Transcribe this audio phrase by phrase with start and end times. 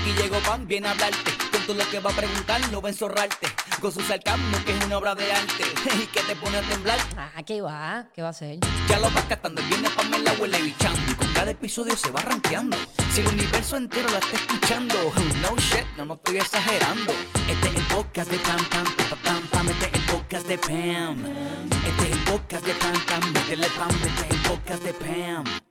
[0.00, 1.30] Aquí llegó Pan, viene a hablarte.
[1.52, 3.48] Con todo lo que va a preguntar, no va a enzorrarte.
[3.82, 5.64] Con su sarcasmo, que es una obra de arte.
[6.02, 6.98] Y que te pone a temblar.
[7.18, 8.06] Ah, ¿qué va?
[8.14, 8.58] ¿Qué va a hacer?
[8.88, 11.00] Ya lo vas captando, viene Pamela huele bichando.
[11.10, 12.78] Y con cada episodio se va rankeando.
[13.12, 14.94] Si el universo entero la está escuchando.
[15.40, 17.12] No shit, no, no estoy exagerando.
[17.48, 19.68] Este es el podcast de Pam Pam, pam Pam Pam.
[19.68, 21.24] Este es el podcast de Pam.
[21.86, 23.32] Este es el podcast de Pam Pam.
[23.32, 25.69] Métele Pam, este es el podcast de Pam.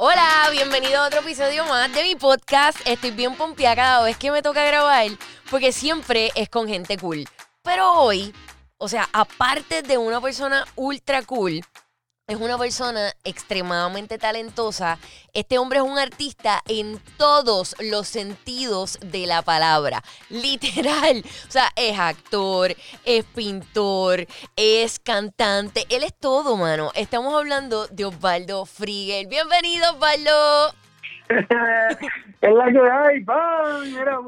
[0.00, 2.78] Hola, bienvenido a otro episodio más de mi podcast.
[2.86, 5.08] Estoy bien pompeada cada vez que me toca grabar
[5.50, 7.24] porque siempre es con gente cool.
[7.64, 8.32] Pero hoy,
[8.76, 11.64] o sea, aparte de una persona ultra cool,
[12.28, 14.98] es una persona extremadamente talentosa.
[15.32, 20.02] Este hombre es un artista en todos los sentidos de la palabra.
[20.28, 21.22] Literal.
[21.24, 22.72] O sea, es actor,
[23.06, 25.86] es pintor, es cantante.
[25.88, 26.90] Él es todo, mano.
[26.94, 29.26] Estamos hablando de Osvaldo Frigel.
[29.26, 30.74] Bienvenido, Osvaldo.
[32.40, 34.18] es la que hay, pan, era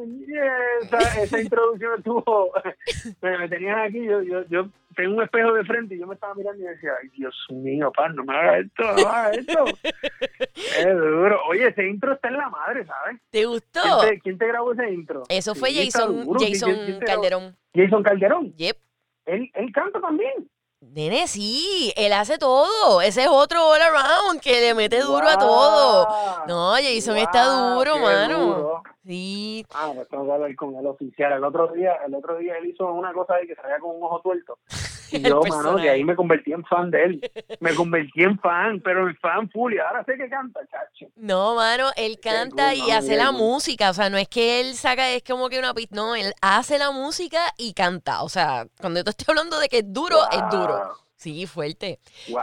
[0.82, 2.52] esa, esa introducción estuvo,
[3.22, 6.14] me, me tenías aquí, yo, yo, yo tengo un espejo de frente y yo me
[6.14, 9.38] estaba mirando y decía, ay Dios mío, pan, no me hagas esto, no me hagas
[9.38, 9.64] esto.
[10.78, 11.40] es duro.
[11.48, 13.20] Oye, ese intro está en la madre, ¿sabes?
[13.30, 13.80] ¿Te gustó?
[13.82, 15.22] ¿Quién te, quién te grabó ese intro?
[15.28, 16.26] Eso fue Jason.
[16.38, 17.00] Jason.
[17.06, 17.56] Calderón.
[17.74, 18.52] Jason Calderón.
[18.56, 18.76] Yep.
[19.26, 20.50] Él, él canta también.
[20.82, 23.02] Nene, sí, él hace todo.
[23.02, 26.08] Ese es otro all around que le mete duro a todo.
[26.46, 28.38] No, Jason está Guau, duro, mano.
[28.38, 28.82] duro.
[29.04, 29.66] Sí.
[29.74, 31.32] Ah, pues tengo que hablar con el oficial.
[31.34, 34.02] El otro día, el otro día él hizo una cosa de que salía con un
[34.02, 34.58] ojo tuerto.
[35.20, 37.30] Y yo, mano, de ahí me convertí en fan de él.
[37.60, 39.74] Me convertí en fan, pero en fan full.
[39.74, 41.10] Y ahora sé que canta, chacho.
[41.16, 43.90] No, mano, él canta y hace la música.
[43.90, 45.96] O sea, no es que él saca, es como que una pista.
[45.96, 48.22] No, él hace la música y canta.
[48.22, 50.96] O sea, cuando yo te estoy hablando de que es duro, es duro.
[51.20, 51.98] Sí, fuerte.
[52.30, 52.40] Wow,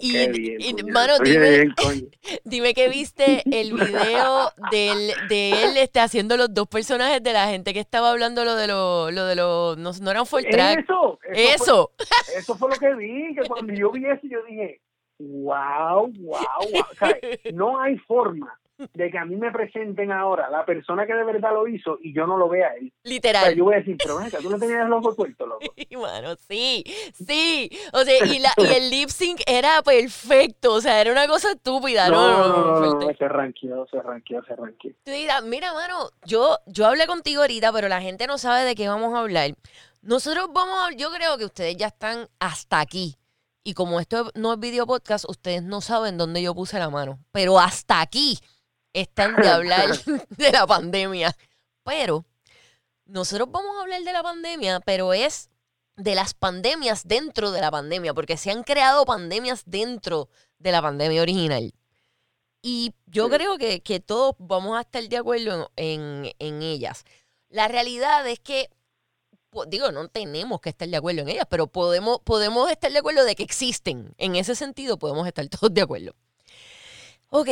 [0.00, 0.60] Y- qué bien.
[0.60, 2.10] y, mano, dime- bien.
[2.44, 7.48] Dime que viste el video del, de él este, haciendo los dos personajes de la
[7.48, 10.80] gente que estaba hablando lo de los, lo de los, no, no eran full track.
[10.80, 11.92] Eso, eso, Eso.
[11.96, 13.34] Fue, eso fue lo que vi.
[13.34, 14.82] Que cuando yo vi eso, yo dije,
[15.20, 16.40] wow, wow,
[16.72, 16.82] wow.
[16.90, 17.16] O sea,
[17.54, 18.58] no hay forma
[18.94, 22.14] de que a mí me presenten ahora la persona que de verdad lo hizo y
[22.14, 22.86] yo no lo vea él.
[22.86, 23.54] O sea, Literal.
[23.54, 25.60] yo voy a decir, pero ven acá, tú no tenías el ojo tuerto, loco.
[26.00, 27.70] Mano, sí, sí.
[27.92, 30.72] O sea, y, la, y el lip sync era perfecto.
[30.72, 32.08] O sea, era una cosa estúpida.
[32.08, 34.92] No, no, no, no, no, se ranqueó, se ranqueó, se ranqueó.
[35.44, 39.14] Mira, mano, yo, yo hablé contigo ahorita, pero la gente no sabe de qué vamos
[39.14, 39.50] a hablar.
[40.02, 43.16] Nosotros vamos a, yo creo que ustedes ya están hasta aquí.
[43.62, 47.18] Y como esto no es video podcast, ustedes no saben dónde yo puse la mano.
[47.30, 48.38] Pero hasta aquí
[48.92, 51.36] están de hablar de la pandemia.
[51.84, 52.24] Pero
[53.04, 55.50] nosotros vamos a hablar de la pandemia, pero es
[55.96, 60.28] de las pandemias dentro de la pandemia, porque se han creado pandemias dentro
[60.58, 61.74] de la pandemia original.
[62.62, 67.04] Y yo creo que, que todos vamos a estar de acuerdo en, en ellas.
[67.48, 68.70] La realidad es que,
[69.66, 73.24] digo, no tenemos que estar de acuerdo en ellas, pero podemos, podemos estar de acuerdo
[73.24, 74.14] de que existen.
[74.18, 76.14] En ese sentido, podemos estar todos de acuerdo.
[77.28, 77.48] Ok,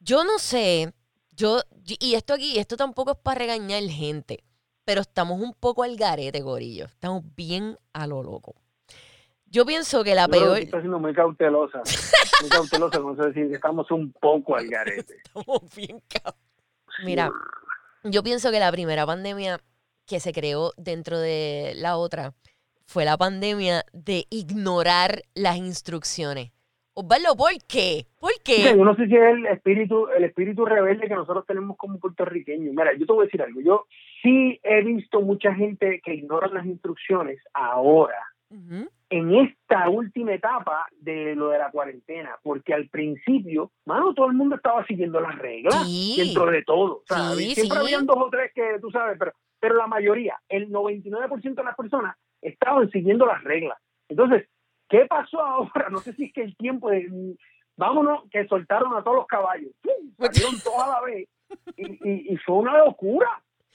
[0.00, 0.92] yo no sé,
[1.36, 4.44] yo, y esto aquí, esto tampoco es para regañar gente,
[4.84, 6.86] pero estamos un poco al garete, gorillo.
[6.86, 8.54] Estamos bien a lo loco.
[9.46, 10.58] Yo pienso que la Yo peor...
[10.58, 11.82] tú estás siendo muy cautelosa.
[12.40, 15.16] Muy cautelosa, vamos a decir estamos un poco al garete.
[15.16, 16.00] Estamos bien
[17.04, 17.30] Mira,
[18.04, 19.60] yo pienso que la primera pandemia
[20.10, 22.32] que se creó dentro de la otra
[22.84, 26.50] fue la pandemia de ignorar las instrucciones.
[26.94, 28.06] Osvaldo, ¿por qué?
[28.18, 28.74] ¿Por qué?
[28.76, 32.74] yo no sé si es el espíritu, el espíritu rebelde que nosotros tenemos como puertorriqueños.
[32.74, 33.60] Mira, yo te voy a decir algo.
[33.60, 33.84] Yo
[34.20, 39.34] sí he visto mucha gente que ignora las instrucciones ahora, en
[39.70, 44.56] esta última etapa de lo de la cuarentena, porque al principio, mano, todo el mundo
[44.56, 46.16] estaba siguiendo las reglas Sí.
[46.18, 47.02] dentro de todo.
[47.36, 47.84] Sí, siempre sí.
[47.84, 51.76] habían dos o tres que tú sabes, pero, pero la mayoría, el 99% de las
[51.76, 53.78] personas estaban siguiendo las reglas.
[54.08, 54.48] Entonces,
[54.88, 55.88] ¿qué pasó ahora?
[55.88, 57.08] No sé si es que el tiempo de
[57.76, 59.70] vámonos, que soltaron a todos los caballos.
[60.18, 61.28] Salieron todos a la vez.
[61.76, 63.28] Y, y, y fue una locura.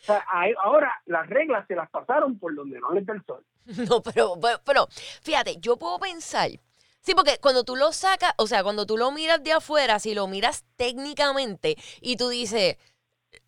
[0.05, 0.23] Sea,
[0.63, 3.45] ahora las reglas se las pasaron por donde no les da el sol.
[3.89, 4.87] No, pero, pero, pero,
[5.21, 6.51] fíjate, yo puedo pensar.
[7.01, 10.13] Sí, porque cuando tú lo sacas, o sea, cuando tú lo miras de afuera, si
[10.15, 12.77] lo miras técnicamente y tú dices,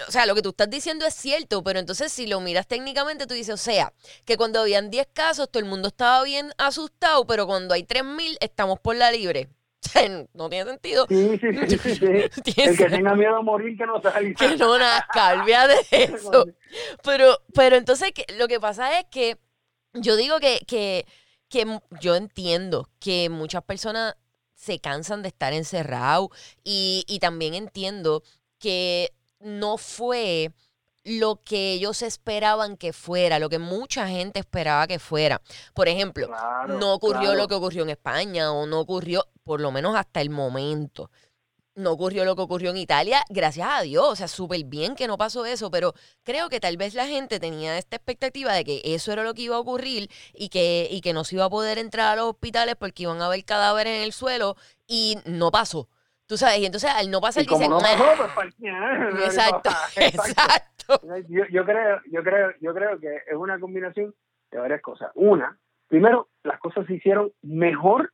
[0.07, 3.25] o sea, lo que tú estás diciendo es cierto, pero entonces si lo miras técnicamente,
[3.25, 3.93] tú dices, o sea,
[4.25, 8.37] que cuando habían 10 casos, todo el mundo estaba bien asustado, pero cuando hay 3.000,
[8.41, 9.49] estamos por la libre.
[10.33, 11.05] No tiene sentido.
[11.07, 14.33] Sí, sí, sí, El que tenga miedo a morir, que no salga.
[14.33, 16.45] que no nazca, olvídate de eso.
[17.03, 19.37] Pero, pero entonces lo que pasa es que
[19.93, 21.05] yo digo que, que,
[21.49, 21.65] que
[22.01, 24.15] yo entiendo que muchas personas
[24.53, 26.29] se cansan de estar encerrados
[26.63, 28.23] y, y también entiendo
[28.59, 30.51] que no fue
[31.07, 35.41] lo que ellos esperaban que fuera, lo que mucha gente esperaba que fuera.
[35.73, 37.37] Por ejemplo, Claro, no ocurrió claro.
[37.37, 41.09] lo que ocurrió en España o no ocurrió, por lo menos hasta el momento.
[41.75, 45.07] No ocurrió lo que ocurrió en Italia, gracias a Dios, o sea, súper bien que
[45.07, 45.93] no pasó eso, pero
[46.23, 49.43] creo que tal vez la gente tenía esta expectativa de que eso era lo que
[49.43, 52.31] iba a ocurrir y que, y que no se iba a poder entrar a los
[52.31, 54.57] hospitales porque iban a haber cadáveres en el suelo
[54.87, 55.87] y no pasó.
[56.27, 58.03] Tú sabes, y entonces al no pasar Y como dicen, no pasó,
[58.35, 60.99] pues para exacto, exacto.
[61.29, 64.13] Yo, yo creo, yo creo, yo creo que es una combinación
[64.51, 65.11] de varias cosas.
[65.15, 65.57] Una,
[65.87, 68.11] primero, las cosas se hicieron mejor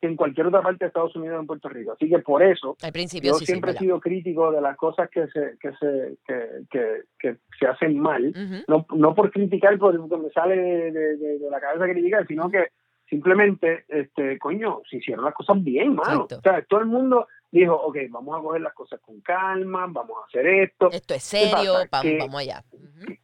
[0.00, 1.92] que en cualquier otra parte de Estados Unidos o en Puerto Rico.
[1.92, 3.80] Así que por eso Al principio yo sí, sí, siempre he ¿verdad?
[3.84, 8.26] sido crítico de las cosas que se que se que, que, que se hacen mal.
[8.28, 8.64] Ujú.
[8.68, 12.50] No, no por criticar porque me sale de, de- de- de la cabeza criticar, sino
[12.50, 12.68] que
[13.08, 16.24] simplemente, este, coño, se hicieron las cosas bien, mano.
[16.24, 16.36] Exacto.
[16.38, 20.16] O sea, todo el mundo dijo, ok, vamos a coger las cosas con calma, vamos
[20.22, 20.90] a hacer esto.
[20.90, 22.64] Esto es ¿Qué serio, vamos, Que- vamos allá.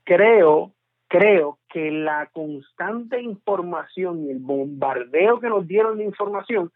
[0.04, 0.72] Creo,
[1.08, 6.72] creo que la constante información y el bombardeo que nos dieron de información,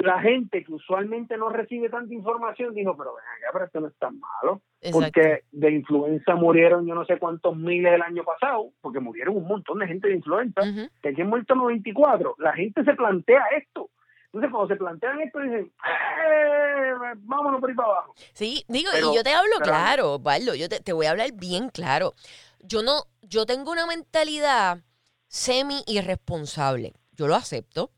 [0.00, 3.88] la gente que usualmente no recibe tanta información dijo, pero ven acá, pero esto no
[3.88, 4.98] es tan malo, Exacto.
[5.04, 9.48] porque de influenza murieron yo no sé cuántos miles el año pasado, porque murieron un
[9.48, 10.88] montón de gente de influenza, Ujú.
[11.02, 13.90] que aquí han muerto 94, la gente se plantea esto.
[14.26, 18.14] Entonces, cuando se plantean esto, dicen, "Eh, vámonos por ahí para abajo.
[18.34, 21.10] Sí, digo, Pero- y yo te hablo pero- claro, Osvaldo, yo te, te voy a
[21.10, 22.12] hablar bien claro.
[22.60, 24.78] Yo no, yo tengo una mentalidad
[25.26, 26.92] semi irresponsable.
[27.12, 27.90] Yo lo acepto,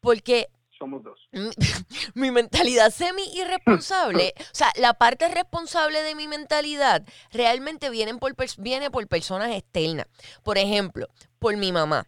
[0.00, 0.46] porque
[0.84, 1.28] Somos dos.
[1.32, 1.50] mi,
[2.14, 8.34] mi mentalidad semi irresponsable, o sea, la parte responsable de mi mentalidad realmente viene por,
[8.58, 10.06] viene por personas externas.
[10.42, 11.08] Por ejemplo,
[11.38, 12.06] por mi mamá.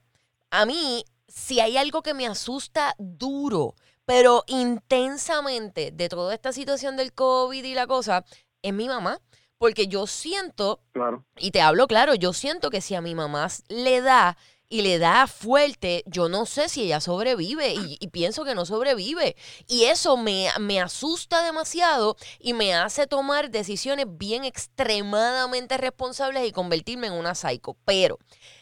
[0.51, 3.75] A mí, si hay algo que me asusta duro,
[4.05, 8.25] pero intensamente de toda esta situación del COVID y la cosa,
[8.63, 9.21] es mi mamá.
[9.59, 11.25] Porque yo siento Claro.
[11.39, 14.37] y te hablo claro, yo siento que si a mi mamá le da
[14.69, 18.67] y le da fuerte, yo no sé si ella sobrevive y, y pienso que no
[18.67, 19.37] sobrevive.
[19.67, 26.53] Y eso me, me asusta demasiado y me hace tomar decisiones bien extremadamente responsables y
[26.53, 27.77] convertirme en una psycho.
[27.85, 28.19] Pero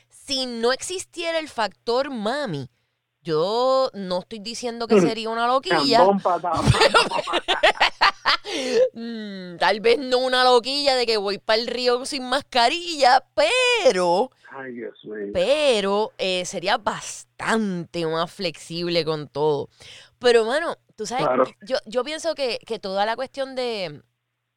[0.09, 2.69] si no existiera el factor mami,
[3.23, 6.05] yo no estoy diciendo que sería una loquilla.
[8.93, 14.31] Mm, tal vez no una loquilla de que voy para el río sin mascarilla, pero,
[14.51, 15.31] Ay, Dios mío.
[15.33, 19.69] pero eh, sería bastante más flexible con todo.
[20.19, 21.45] Pero, bueno, tú sabes, Claro.
[21.63, 24.03] yo, yo pienso que, que toda la cuestión de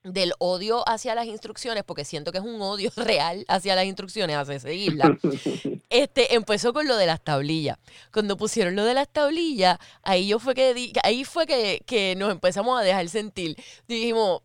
[0.03, 4.38] del odio hacia las instrucciones, porque siento que es un odio real hacia las instrucciones,
[4.38, 5.11] hacia seguirlas,
[5.89, 7.77] este, empezó con lo de las tablillas.
[8.13, 12.15] Cuando pusieron lo de las tablillas, ahí yo fue que di- ahí fue que, que
[12.15, 13.55] nos empezamos a dejar sentir.
[13.88, 14.41] Dijimos,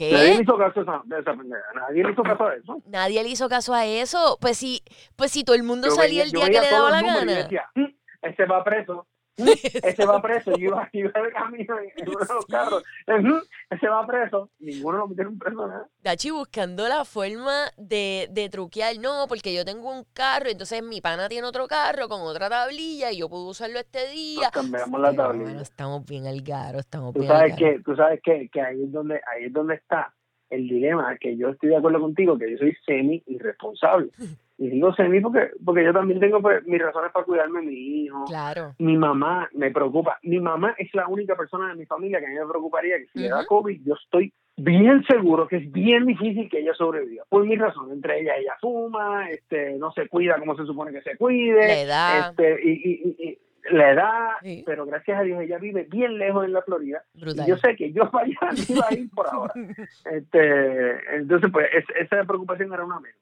[0.00, 0.42] Nadie le ¿qué?
[0.42, 1.32] hizo caso a pendeja.
[1.74, 2.82] Nadie le hizo caso a eso.
[2.86, 4.38] Nadie le hizo caso a eso.
[4.40, 4.80] Pues si,
[5.16, 7.34] pues si todo el mundo Yo salía veía- el día que le daba la gana.
[7.34, 7.86] decía, "Mm,
[8.22, 9.08] ese va preso.
[9.82, 10.50] Ese va preso.
[10.56, 12.82] Yo iba, iba de camino en, uno de los carros.
[13.06, 13.38] "Mm,
[13.70, 14.50] ese va preso.
[14.58, 15.88] Ninguno lo metieron preso, nada.
[16.02, 21.00] Dachi buscando la forma de, de truquear, no, porque yo tengo un carro, entonces mi
[21.00, 24.42] pana tiene otro carro con otra tablilla y yo puedo usarlo este día.
[24.42, 25.44] Nos cambiamos la tablilla.
[25.44, 27.72] bueno, estamos bien al garo, estamos Tú bien al sabes garo.
[27.76, 30.12] que, tú sabes que, que ahí es donde, ahí es donde está
[30.50, 34.10] el dilema, que yo estoy de acuerdo contigo, que yo soy semi irresponsable.
[34.60, 37.74] Y digo semi porque, porque yo también tengo pues, mis razones para cuidarme de mi
[38.02, 38.24] hijo.
[38.26, 38.74] Claro.
[38.78, 40.18] Mi mamá me preocupa.
[40.22, 43.06] Mi mamá es la única persona de mi familia que a mí me preocuparía que
[43.06, 43.46] si le da.
[43.46, 47.22] COVID, yo estoy bien seguro que es bien difícil que ella sobreviva.
[47.28, 51.02] Por mi razón, entre ella, ella fuma, este, no se cuida como se supone que
[51.02, 52.30] se cuide, La edad.
[52.30, 53.38] este, y, y, y- y
[53.70, 54.62] la edad, Sí.
[54.66, 57.02] pero gracias a Dios ella vive bien lejos en la Florida.
[57.14, 57.44] Brutal.
[57.46, 58.20] Y yo sé que yo no
[58.68, 59.52] iba a ir por ahora.
[60.10, 63.18] Este, entonces, pues, es- esa preocupación era una menos.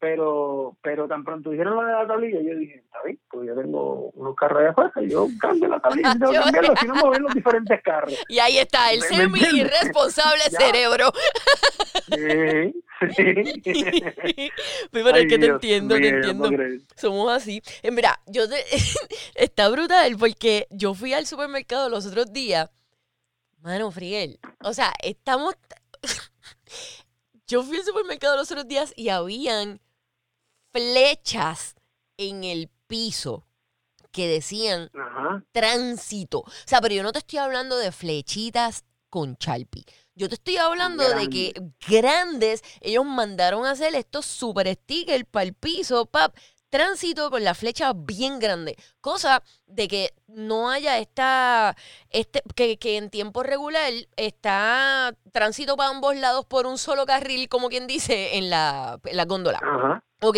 [0.00, 3.54] Pero, pero tan pronto dijeron lo de la tablilla, yo dije, está bien, pues yo
[3.54, 6.94] tengo unos carros allá afuera, yo cambio la tablilla, tengo que Yo- cambiarlo, si no
[6.94, 8.14] me ven los diferentes carros.
[8.30, 11.12] Y ahí está, el ¿Me- me semi irresponsable cerebro.
[12.08, 12.82] Sí,
[13.14, 13.24] sí.
[14.90, 16.48] Pero es que te entiendo, te entiendo.
[16.96, 17.62] Somos así.
[17.82, 18.64] Eh, mira, yo te-
[19.34, 22.70] está brutal porque yo fui al supermercado los otros días.
[23.60, 24.38] Mano, Friel.
[24.64, 25.54] O sea, estamos.
[27.46, 29.80] yo fui al supermercado los otros días y habían
[30.72, 31.74] flechas
[32.16, 33.46] en el piso
[34.12, 35.44] que decían Ajá.
[35.52, 36.40] tránsito.
[36.40, 39.84] O sea, pero yo no te estoy hablando de flechitas con Charpi.
[40.14, 41.54] Yo te estoy hablando de que
[41.88, 46.36] grandes, ellos mandaron a hacer estos super stickers para el piso, pap,
[46.68, 48.76] tránsito con la flecha bien grande.
[49.00, 51.76] Cosa de que no haya esta,
[52.10, 57.48] este, que, que en tiempo regular está tránsito para ambos lados por un solo carril,
[57.48, 59.58] como quien dice, en la, en la góndola.
[59.62, 60.04] Ajá.
[60.22, 60.36] Ok,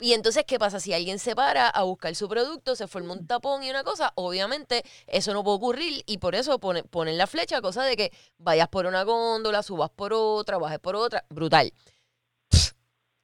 [0.00, 0.80] y entonces, ¿qué pasa?
[0.80, 4.12] Si alguien se para a buscar su producto, se forma un tapón y una cosa,
[4.16, 8.12] obviamente eso no puede ocurrir y por eso pone- ponen la flecha, cosa de que
[8.38, 11.72] vayas por una góndola, subas por otra, bajes por otra, brutal.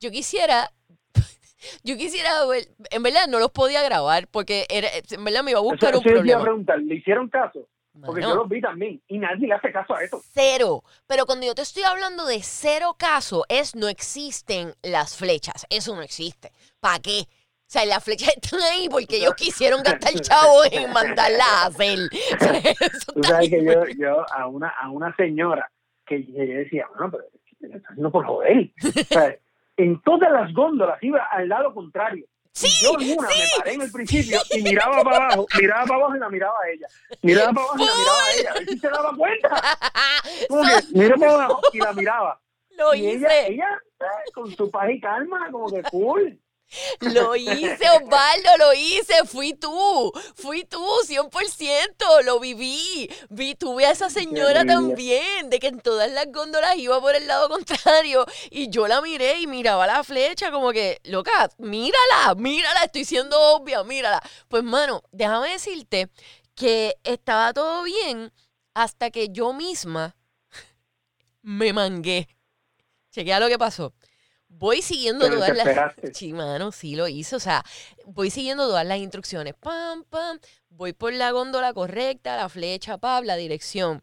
[0.01, 0.71] Yo quisiera,
[1.83, 2.31] yo quisiera,
[2.91, 5.89] en verdad no los podía grabar porque era, en verdad me iba a Eso, buscar
[5.91, 6.43] eso un a problema.
[6.43, 7.67] preguntar, ¿le hicieron caso?
[8.05, 8.35] Porque Mano.
[8.35, 10.21] yo los vi también y nadie le hace caso a eso.
[10.33, 10.83] Cero.
[11.07, 15.67] Pero cuando yo te estoy hablando de cero caso, es no existen las flechas.
[15.71, 16.53] Eso no existe.
[16.81, 17.23] ¿Para qué?
[17.67, 21.99] O sea, las flechas están ahí porque ellos quisieron gastar chavos en mandarlas a hacer.
[22.81, 25.71] Eso Tú sabes que yo, yo a una a una señora
[26.07, 27.25] que yo decía, bueno, pero
[27.61, 28.71] me está haciendo por joder.
[28.85, 29.37] O sea,
[29.77, 32.27] en todas las góndolas iba al lado contrario.
[32.57, 35.95] Sí, yo en una me paré en el principio y miraba para abajo, miraba para
[35.97, 36.87] abajo y la miraba a ella.
[37.21, 38.51] Miraba para abajo y la miraba a ella.
[38.51, 39.79] A ver si se daba cuenta.
[40.49, 42.41] Como que mira para abajo y la miraba.
[42.79, 46.41] Lo y ella, hice, ella eh, con su paz y calma, como que cool.
[47.01, 49.25] Lo hice, Osvaldo, lo hice.
[49.27, 52.23] Fui tú, fui tú, 100%.
[52.25, 53.11] Lo viví.
[53.31, 57.27] Vi, tuve a esa señora también, de que en todas las góndolas iba por el
[57.27, 58.27] lado contrario.
[58.51, 63.39] Y yo la miré y miraba la flecha, como que, loca, mírala, mírala, estoy siendo
[63.39, 64.23] obvia, mírala.
[64.49, 66.09] Pues, mano, déjame decirte
[66.55, 68.33] que estaba todo bien
[68.75, 70.17] hasta que yo misma
[71.43, 72.29] me mangué.
[73.11, 73.95] Chequea lo que pasó.
[74.59, 75.93] Voy siguiendo todas las.
[76.15, 77.37] Sí, mano, sí lo hice.
[77.37, 77.63] O sea,
[78.07, 79.55] voy siguiendo todas las instrucciones.
[79.55, 80.39] Pam, pam.
[80.71, 84.03] Voy por la góndola correcta, la flecha, pam, la dirección.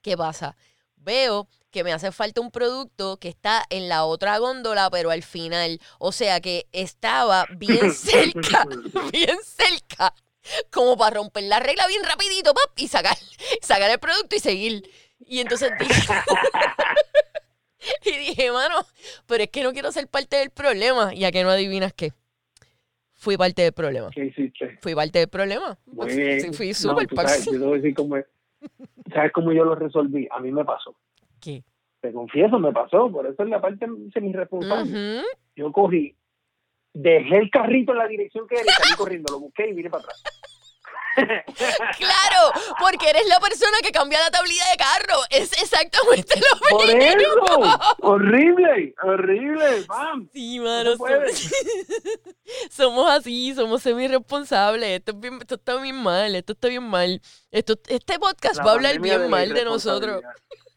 [0.00, 0.56] ¿Qué pasa?
[0.96, 5.22] Veo que me hace falta un producto que está en la otra góndola, pero al
[5.22, 5.78] final.
[5.98, 8.64] O sea que estaba bien cerca,
[9.12, 10.14] bien cerca,
[10.70, 13.18] como para romper la regla bien rapidito, pap, y sacar,
[13.60, 14.90] sacar el producto y seguir.
[15.18, 16.02] Y entonces dije,
[18.04, 18.76] y dije, mano,
[19.26, 21.14] pero es que no quiero ser parte del problema.
[21.14, 22.12] Y a que no adivinas qué.
[23.14, 24.10] Fui parte del problema.
[24.12, 24.78] ¿Qué hiciste?
[24.80, 25.78] Fui parte del problema.
[25.86, 26.40] Muy bien.
[26.40, 27.44] Sí, fui No, súper sabes, parte.
[27.46, 28.26] yo te voy a decir cómo es.
[29.12, 30.26] ¿Sabes cómo yo lo resolví?
[30.30, 30.96] A mí me pasó.
[31.40, 31.62] ¿Qué?
[32.00, 33.10] Te confieso, me pasó.
[33.12, 35.18] Por eso es la parte semi-responsable.
[35.20, 35.26] Ujú.
[35.54, 36.16] Yo cogí,
[36.92, 39.32] dejé el carrito en la dirección que era y salí corriendo.
[39.32, 40.22] Lo busqué y vine para atrás.
[41.98, 45.20] Claro, porque eres la persona que cambia la tablilla de carro.
[45.30, 47.64] Es exactamente lo ¡Por mismo.
[47.64, 47.78] eso!
[48.00, 48.94] ¡Horrible!
[49.02, 49.82] ¡Horrible!
[49.86, 50.28] ¡Pam!
[50.32, 50.96] Sí, No mano.
[50.96, 51.32] puede.
[51.32, 51.52] somos,
[52.70, 54.98] somos así, somos semi-responsables.
[55.00, 57.20] Esto, es bien- esto está bien mal, esto está bien mal.
[57.50, 60.22] Esto, este podcast La va a hablar bien mal de nosotros.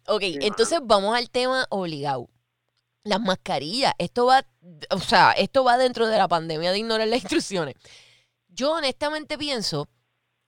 [0.08, 2.30] Ok, Sí, entonces vamos al tema obligado.
[3.04, 3.94] Las mascarillas.
[3.98, 4.46] Esto va,
[4.90, 7.76] o sea, esto va dentro de la pandemia de ignorar las instrucciones.
[8.50, 9.88] Yo honestamente pienso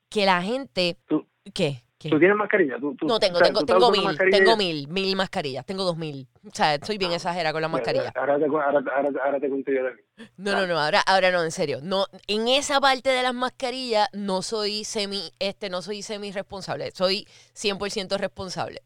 [0.09, 0.97] que la gente.
[1.07, 1.83] Tú- ¿Qué?
[1.97, 2.09] ¿Qué?
[2.09, 2.77] ¿Tú tienes mascarilla?
[2.79, 4.37] ¿Tú, tú, No tengo, o sea, tengo, tengo mil, mascarilla?
[4.37, 6.27] tengo mil, mil mascarillas, tengo dos mil.
[6.45, 8.15] O sea, soy bien Ah, exagerada con las mascarillas.
[8.15, 10.01] Ahora te, ahora, ahora, ahora te cuento yo de mí.
[10.37, 11.79] No, no, no, ahora, ahora no, en serio.
[11.81, 16.91] No, en esa parte de las mascarillas no soy semi, este, no soy semi responsable,
[16.91, 18.83] soy 100% responsable.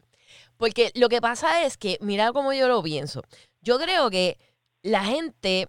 [0.56, 3.22] Porque lo que pasa es que, mira cómo yo lo pienso.
[3.60, 4.38] Yo creo que
[4.82, 5.68] la gente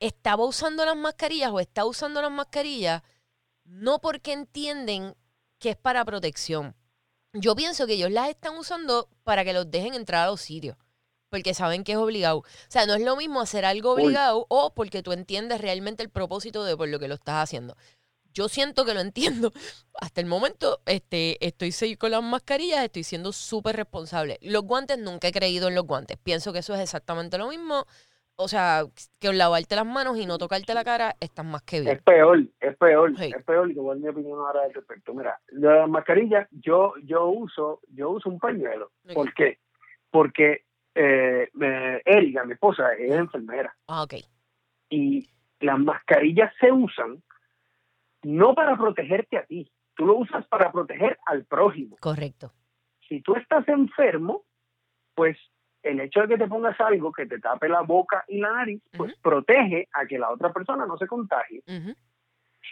[0.00, 3.02] estaba usando las mascarillas o está usando las mascarillas
[3.64, 5.14] no porque entienden
[5.58, 6.74] que es para protección.
[7.32, 10.76] Yo pienso que ellos las están usando para que los dejen entrar a los sitios.
[11.30, 12.38] Porque saben que es obligado.
[12.38, 14.02] O sea, no es lo mismo hacer algo Uy.
[14.02, 17.74] obligado o porque tú entiendes realmente el propósito de por lo que lo estás haciendo.
[18.34, 19.52] Yo siento que lo entiendo.
[19.94, 24.38] Hasta el momento este, estoy con las mascarillas, estoy siendo súper responsable.
[24.42, 26.18] Los guantes, nunca he creído en los guantes.
[26.22, 27.86] Pienso que eso es exactamente lo mismo.
[28.42, 28.82] O sea,
[29.20, 31.96] que lavarte las manos y no tocarte la cara, estás más que bien.
[31.96, 33.32] Es peor, es peor, Sí.
[33.36, 35.14] es peor dar mi opinión ahora al respecto.
[35.14, 38.90] Mira, la mascarilla, yo yo uso yo uso un pañuelo.
[39.14, 39.58] ¿Por qué?
[40.10, 41.48] Porque eh,
[42.04, 44.14] Erika, mi esposa, es enfermera Ah, ok.
[44.90, 45.28] y
[45.60, 47.22] las mascarillas se usan
[48.22, 51.96] no para protegerte a ti, tú lo usas para proteger al prójimo.
[52.00, 52.52] Correcto.
[53.08, 54.44] Si tú estás enfermo,
[55.14, 55.36] pues
[55.82, 58.82] el hecho de que te pongas algo que te tape la boca y la nariz,
[58.96, 61.62] pues protege a que la otra persona no se contagie.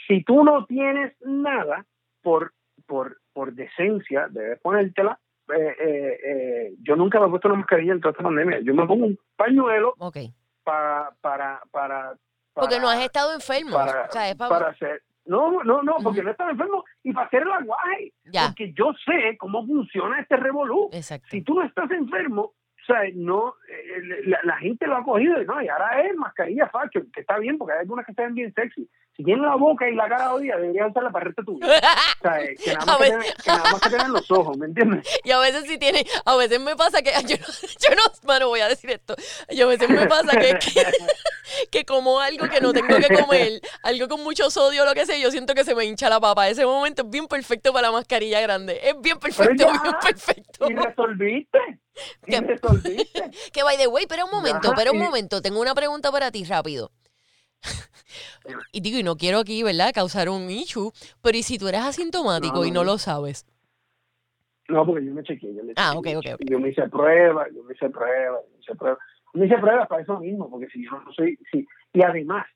[0.06, 1.84] Si tú no tienes nada
[2.22, 2.52] por
[2.86, 5.18] por por decencia debes ponértela
[5.54, 8.74] eh, eh, eh, yo nunca me he puesto una mascarilla en toda esta pandemia yo
[8.74, 10.16] me pongo un pañuelo Ok.
[10.64, 12.14] para para para
[12.54, 13.72] Porque para- no has estado enfermo.
[13.76, 14.48] para, o sea, es para...
[14.50, 16.24] para hacer no no no porque Ujú.
[16.26, 18.46] no estaba enfermo y para hacer el aguaje Ya.
[18.48, 21.28] porque yo sé cómo funciona este revolú Exacto.
[21.30, 22.52] si tú no estás enfermo
[22.90, 26.16] o sea, no, eh, la, la gente lo ha cogido y no, y ahora es
[26.16, 28.88] mascarilla facho, que está bien porque hay algunas que se ven bien sexy.
[29.16, 31.58] Si tienen la boca y la cara odia, deberías usarla para el resto de tu
[31.58, 31.80] vida.
[32.20, 34.66] O sea, eh, que nada, más que, que nada más que tener los ojos, ¿me
[34.66, 35.06] entiendes?
[35.24, 38.48] Y a veces sí tiene, a veces me pasa que, yo no, yo no, mano,
[38.48, 39.14] voy a decir esto,
[39.50, 40.86] yo a veces me pasa que, que,
[41.70, 45.18] que como algo que no tengo que comer, algo con mucho sodio lo que sea,
[45.18, 46.48] yo siento que se me hincha la papa.
[46.48, 49.82] Ese momento es bien perfecto para la mascarilla grande, es bien perfecto, ya.
[49.82, 50.70] bien perfecto.
[50.70, 51.58] Y resolviste.
[52.26, 52.40] Y ¿Qué?
[52.40, 53.30] resolviste.
[53.52, 56.30] Que by the way, pero un momento, pero un y- momento, tengo una pregunta para
[56.30, 56.90] ti rápido.
[58.72, 61.82] y digo, y no quiero aquí, ¿verdad?, causar un issue, pero ¿y si tú eres
[61.82, 63.46] asintomático No, y no, lo sabes?
[64.68, 65.54] No, porque yo me chequeé.
[65.54, 66.40] Yo me Ah, chequeé, ok, ok.
[66.48, 68.98] Yo me hice pruebas, yo me hice pruebas, yo me hice pruebas.
[69.34, 71.38] Me hice pruebas para eso mismo, porque si yo no soy.
[71.50, 72.46] Si, y además,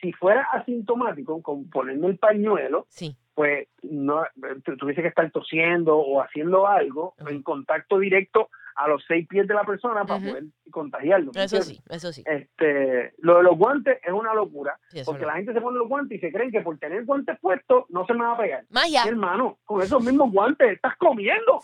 [0.00, 3.16] si fuera asintomático, con ponerme el pañuelo, Sí.
[3.34, 4.24] Pues no
[4.64, 9.46] tu- tuviese que estar tosiendo o haciendo algo en contacto directo a los seis pies
[9.46, 11.30] de la persona para poder contagiarlo.
[11.34, 12.22] ¿me Eso sí, eso sí.
[12.26, 15.26] Este, lo de los guantes es una locura, Sí, porque no.
[15.28, 18.06] la gente se pone los guantes y se creen que por tener guantes puestos no
[18.06, 18.64] se me va a pegar.
[18.84, 21.60] Sí, hermano, con esos mismos guantes estás comiendo.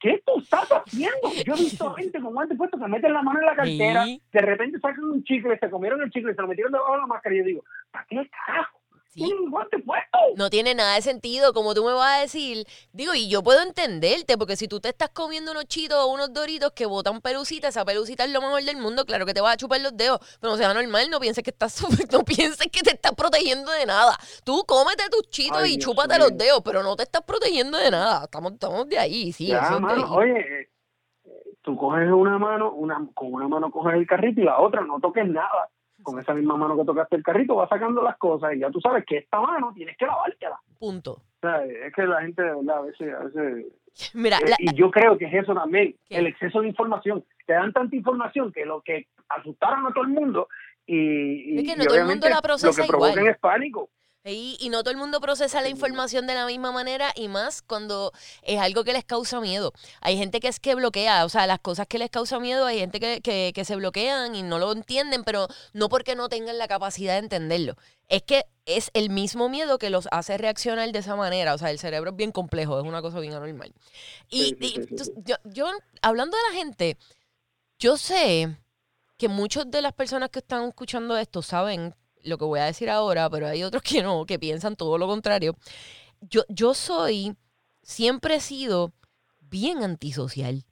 [0.00, 1.30] ¿Qué tú estás haciendo?
[1.46, 4.40] Yo he visto gente con guantes puestos que meten la mano en la cartera, de
[4.40, 7.34] repente sacan un chicle, se comieron el chicle, se lo metieron debajo de la máscara
[7.34, 8.78] y yo digo, ¿para qué carajo?
[9.12, 9.20] Sí.
[9.20, 10.18] Tienen un guante puesto.
[10.36, 12.64] No tiene nada de sentido, como tú me vas a decir.
[12.92, 16.32] Digo, y yo puedo entenderte, porque si tú te estás comiendo unos chitos o unos
[16.32, 19.52] doritos que botan pelucita, esa pelucita es lo mejor del mundo, claro que te vas
[19.52, 22.80] a chupar los dedos, pero no sea normal, no pienses que estás no pienses que
[22.80, 24.16] te estás protegiendo de nada.
[24.44, 27.76] Tú cómete tus chitos Ay, y Dios chúpate los dedos, pero no te estás protegiendo
[27.76, 28.24] de nada.
[28.24, 30.30] Estamos, estamos de ahí, sí, ya, mano, ahí.
[30.30, 30.70] oye, eh,
[31.60, 35.00] tú coges una mano, una, con una mano coges el carrito y la otra no
[35.00, 35.68] toques nada.
[36.02, 38.80] Con esa misma mano que tocaste el carrito vas sacando las cosas y ya tú
[38.80, 40.60] sabes que esta mano tienes que lavártela.
[40.78, 41.12] Punto.
[41.12, 43.66] O sea, es que la gente, de verdad, a veces, a veces
[44.14, 46.18] Mira, Eh, la- y yo creo que es eso también, ¿Qué?
[46.18, 47.24] el exceso de información.
[47.46, 50.48] Te dan tanta información que lo que asustaron a todo el mundo
[50.86, 53.28] y, y- Es que no y todo el mundo la procesa lo que provocan igual.
[53.34, 53.90] es pánico.
[54.24, 57.60] Y, y no todo el mundo procesa la información de la misma manera y más
[57.60, 58.12] cuando
[58.42, 59.72] es algo que les causa miedo.
[60.00, 62.78] Hay gente que es que bloquea, o sea, las cosas que les causa miedo, hay
[62.78, 66.56] gente que, que, que se bloquean y no lo entienden, pero no porque no tengan
[66.56, 67.74] la capacidad de entenderlo.
[68.08, 71.54] Es que es el mismo miedo que los hace reaccionar de esa manera.
[71.54, 73.72] O sea, el cerebro es bien complejo, es una cosa bien anormal.
[74.30, 74.86] Y, y.
[75.24, 75.68] Yo, yo,
[76.00, 76.96] hablando de la gente,
[77.80, 78.56] yo sé
[79.18, 82.90] que muchas de las personas que están escuchando esto saben lo que voy a decir
[82.90, 85.56] ahora, pero hay otros que no, que piensan todo lo contrario.
[86.20, 87.36] Yo, yo soy,
[87.82, 88.92] siempre he sido
[89.40, 90.64] bien antisocial.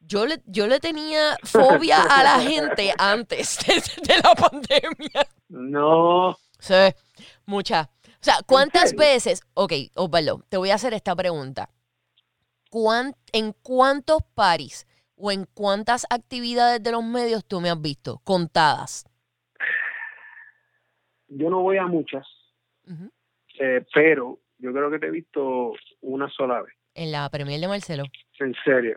[0.00, 3.74] Yo le, yo le tenía fobia a la gente antes de,
[4.14, 5.26] de la pandemia.
[5.48, 6.74] No, Sí,
[7.46, 7.86] muchas.
[7.86, 9.42] O sea, ¿cuántas veces?
[9.52, 11.68] Ok, Osvaldo, te voy a hacer esta pregunta.
[12.70, 18.20] ¿Cuán- ¿En cuántos paris o en cuántas actividades de los medios tú me has visto?
[18.24, 19.04] Contadas.
[21.28, 22.26] Yo no voy a muchas,
[23.58, 27.68] eh, pero yo creo que te he visto una sola vez, En la premier de
[27.68, 28.04] Marcelo.
[28.38, 28.96] en serio,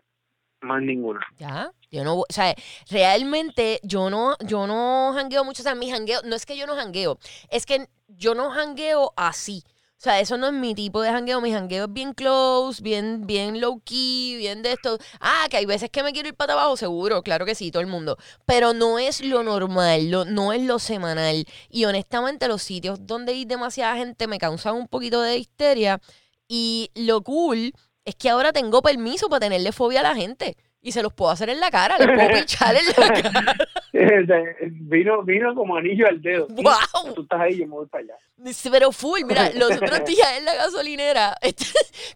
[0.62, 1.22] más ninguna.
[1.38, 2.54] Ya, yo no, o sea,
[2.90, 6.68] realmente yo no, yo no jangueo mucho, o sea, mi jangueo, no es que yo
[6.68, 7.18] no jangueo,
[7.50, 9.64] es que yo no jangueo así.
[9.98, 13.26] O sea, eso no es mi tipo de jangueo, mi jangueo es bien close, bien,
[13.26, 15.00] bien low key, bien de esto.
[15.20, 17.82] Ah, que hay veces que me quiero ir para abajo, seguro, claro que sí, todo
[17.82, 18.16] el mundo.
[18.46, 21.46] Pero no es lo normal, no es lo semanal.
[21.72, 26.00] Y honestamente los sitios donde hay demasiada gente me causan un poquito de histeria.
[26.48, 27.74] Y lo cool
[28.06, 30.58] es que ahora tengo permiso para tenerle fobia a la gente.
[30.82, 33.56] Y se los puedo hacer en la cara, les puedo pichar en la cara.
[34.72, 36.48] vino, vino como anillo al dedo.
[36.52, 37.14] ¡Wow!
[37.16, 38.14] Tú estás ahí, yo me voy para allá.
[38.72, 41.36] Pero full, mira, los otros días en la gasolinera,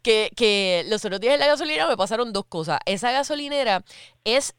[0.04, 2.80] que, que los otros días en la gasolinera me pasaron dos cosas.
[2.86, 3.84] Esa gasolinera
[4.24, 4.54] es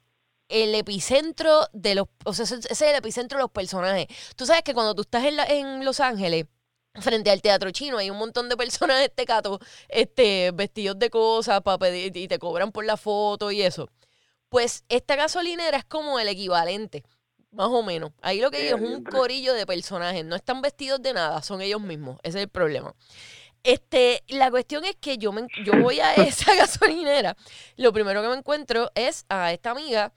[0.48, 4.06] el epicentro de los, o sea, ese es el epicentro de los personajes.
[4.36, 6.46] Tú sabes que cuando tú estás en, la- en Los Ángeles,
[7.00, 11.10] frente al teatro chino, hay un montón de personas de este cato, este, vestidos de
[11.10, 13.88] cosas para pedir y te cobran por la foto y eso.
[14.48, 17.02] Pues esta gasolinera es como el equivalente,
[17.52, 18.12] más o menos.
[18.20, 21.62] Ahí lo que hay es un corillo de personajes, no están vestidos de nada, son
[21.62, 22.94] ellos mismos, ese es el problema.
[23.62, 27.36] Este, la cuestión es que yo, me, yo voy a esa gasolinera,
[27.76, 30.12] lo primero que me encuentro es a esta amiga,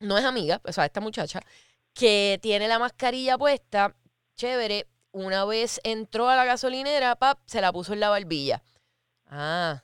[0.00, 1.40] no es amiga, o sea, esta muchacha,
[1.94, 3.94] que tiene la mascarilla puesta,
[4.36, 8.62] chévere, una vez entró a la gasolinera, pap, se la puso en la barbilla.
[9.26, 9.82] Ah,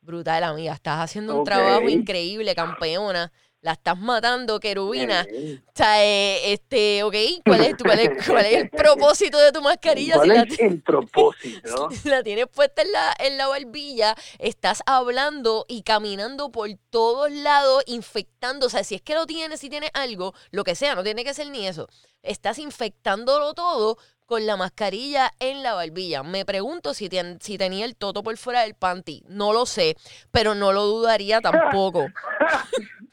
[0.00, 3.32] brutal, amiga, estás haciendo un trabajo increíble, campeona.
[3.64, 5.26] La estás matando, querubina.
[5.26, 7.14] O sea, eh, este, ok,
[7.46, 10.16] ¿cuál es, cuál, es, cuál es el propósito de tu mascarilla?
[10.16, 11.88] ¿Cuál Si la, es el propósito?
[12.02, 17.30] si la tienes puesta en la, en la barbilla, estás hablando y caminando por todos
[17.32, 18.66] lados, infectando.
[18.66, 21.24] O sea, si es que lo tienes, si tienes algo, lo que sea, no tiene
[21.24, 21.88] que ser ni eso.
[22.22, 23.96] Estás infectándolo todo
[24.26, 26.22] con la mascarilla en la barbilla.
[26.22, 29.22] Me pregunto si, tien- si tenía el toto por fuera del panty.
[29.26, 29.96] No lo sé,
[30.30, 32.06] pero no lo dudaría tampoco.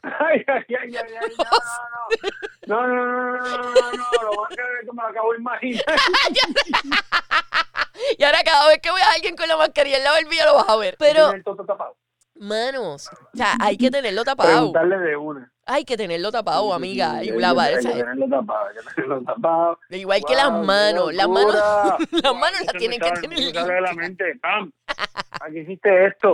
[0.02, 1.32] Ay, ay, ay, ay, ay,
[2.66, 4.62] no, no, no, no, no, no, no, no, no, lo más que
[4.92, 5.84] me lo acabo de imaginar.
[8.18, 10.54] Y ahora cada vez que veas a alguien con la mascarilla en la barbilla lo
[10.56, 10.96] vas a ver.
[10.98, 11.96] Pero, Tiene el toto tapado.
[12.34, 14.48] manos, o sea, hay que tenerlo tapado.
[14.72, 15.52] Preguntarle de una.
[15.66, 17.12] Hay que tenerlo tapado, amiga.
[17.18, 19.78] Hay que- hay tenerlo tapado, hay que tenerlo tapado.
[19.90, 21.14] Igual que las manos.
[21.14, 21.96] Las manos, locura.
[22.22, 24.72] las manos eso las me tienen que tener me sale de la mente, ¡pam!
[25.40, 26.32] ¿A qué hiciste esto?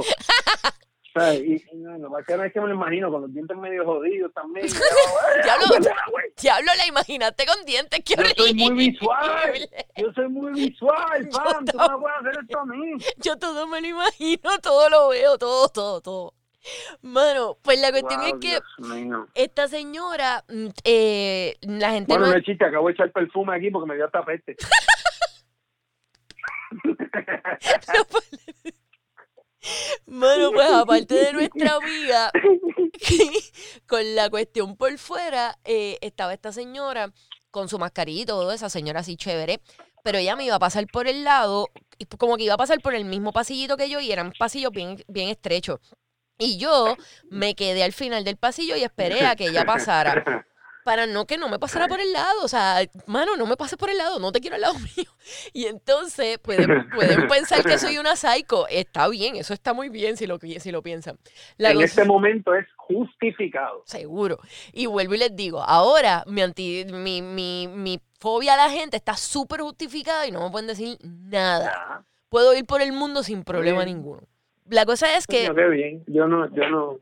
[1.35, 4.33] Y, y no, lo que es que me lo imagino con los dientes medio jodidos
[4.33, 4.67] también.
[5.43, 5.67] Diablo,
[6.11, 6.25] güey.
[6.41, 8.01] Diablo, la imaginaste con dientes.
[8.05, 9.71] Qué Yo soy muy visual.
[9.97, 11.65] Yo soy muy visual, Yo pam.
[11.65, 12.97] Tú no puedes hacer esto a mí.
[13.19, 16.35] Yo todo me lo imagino, todo lo veo, todo, todo, todo.
[17.03, 18.59] Mano, pues la cuestión Wow, es que
[19.35, 22.33] esta señora, mm, eh, la gente Bueno, no...
[22.33, 24.57] no es chiste, acabo de echar perfume aquí porque me dio hasta peste.
[28.11, 28.75] Pues
[30.83, 32.31] aparte de nuestra amiga,
[33.87, 37.13] con la cuestión por fuera, eh, estaba esta señora
[37.51, 39.61] con su mascarilla y todo, esa señora así chévere,
[40.05, 41.69] pero ella me iba a pasar por el lado,
[41.99, 44.73] y como que iba a pasar por el mismo pasillito que yo y eran pasillos
[44.73, 45.81] bien, bien estrechos.
[46.39, 46.97] Y yo
[47.31, 50.47] me quedé al final del pasillo y esperé a que ella pasara.
[50.89, 52.43] Para no que no me pasara por el lado.
[52.43, 55.11] O sea, mano, no me pases por el lado, no te quiero al lado mío.
[55.53, 58.67] Y entonces pueden, pueden pensar que soy una psycho.
[58.69, 61.19] Está bien, eso está muy bien si lo, si lo piensan.
[61.59, 63.83] La en este momento es justificado.
[63.85, 64.39] Seguro.
[64.73, 68.97] Y vuelvo y les digo, ahora mi, anti, mi, mi, mi fobia a la gente
[68.97, 72.03] está súper justificada y no me pueden decir nada.
[72.31, 73.99] Puedo ir por el mundo sin problema Bien.
[73.99, 74.23] ninguno.
[74.71, 76.03] La cosa es que qué bien.
[76.07, 76.99] Yo no, yo no.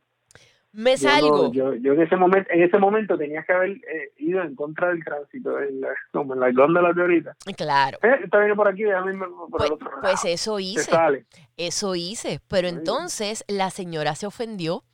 [0.76, 1.52] Me salgo.
[1.52, 4.88] yo, yo en ese momento, en ese momento tenías que haber eh, ido en contra
[4.88, 7.36] del tránsito, en la, como en la góndola de ahorita.
[7.56, 7.98] Claro.
[8.02, 10.00] Eh, está bien por aquí, déjame irme por Pues, el otro lado.
[10.02, 10.90] pues eso hice.
[11.56, 14.84] Eso hice, pero entonces la señora se ofendió.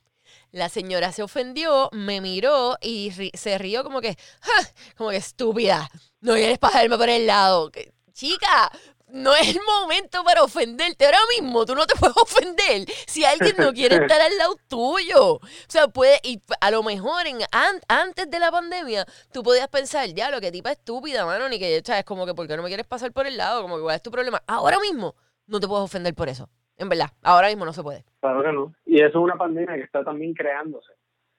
[0.51, 4.51] La señora se ofendió, me miró y ri- se rió como que, "Ja",
[4.97, 5.89] como que estúpida.
[6.21, 7.71] No quieres pasarme por el lado.
[8.13, 8.69] Chica,
[9.13, 11.05] no es el momento para ofenderte.
[11.05, 15.35] Ahora mismo tú no te puedes ofender si alguien no quiere estar al lado tuyo.
[15.35, 19.67] O sea, puede, y a lo mejor en, an- antes de la pandemia, tú podías
[19.67, 22.03] pensar, ya, lo que tipa estúpida, mano, ni que, ¿sabes?
[22.05, 23.61] Como que, ¿por qué no me quieres pasar por el lado?
[23.61, 24.41] Como que, ¿cuál es tu problema?
[24.47, 25.15] Ahora mismo,
[25.47, 26.49] no te puedes ofender por eso.
[26.77, 28.03] En verdad, ahora mismo no se puede.
[28.19, 28.73] Claro que no.
[28.85, 30.91] Y eso es una pandemia que está también creándose.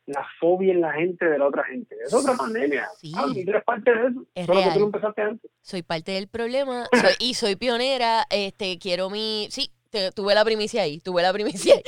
[0.06, 1.96] La fobia en la gente de la otra gente.
[2.06, 2.88] Es otra pandemia.
[3.00, 3.12] Sí.
[3.16, 4.24] Ah, y eres parte de eso.
[4.34, 5.50] Es Solo que tú lo empezaste antes.
[5.62, 8.26] Soy parte del problema soy- y soy pionera.
[8.28, 9.48] Este, quiero mi.
[9.50, 11.82] Sí, te- tuve la primicia ahí, tuve la primicia ahí.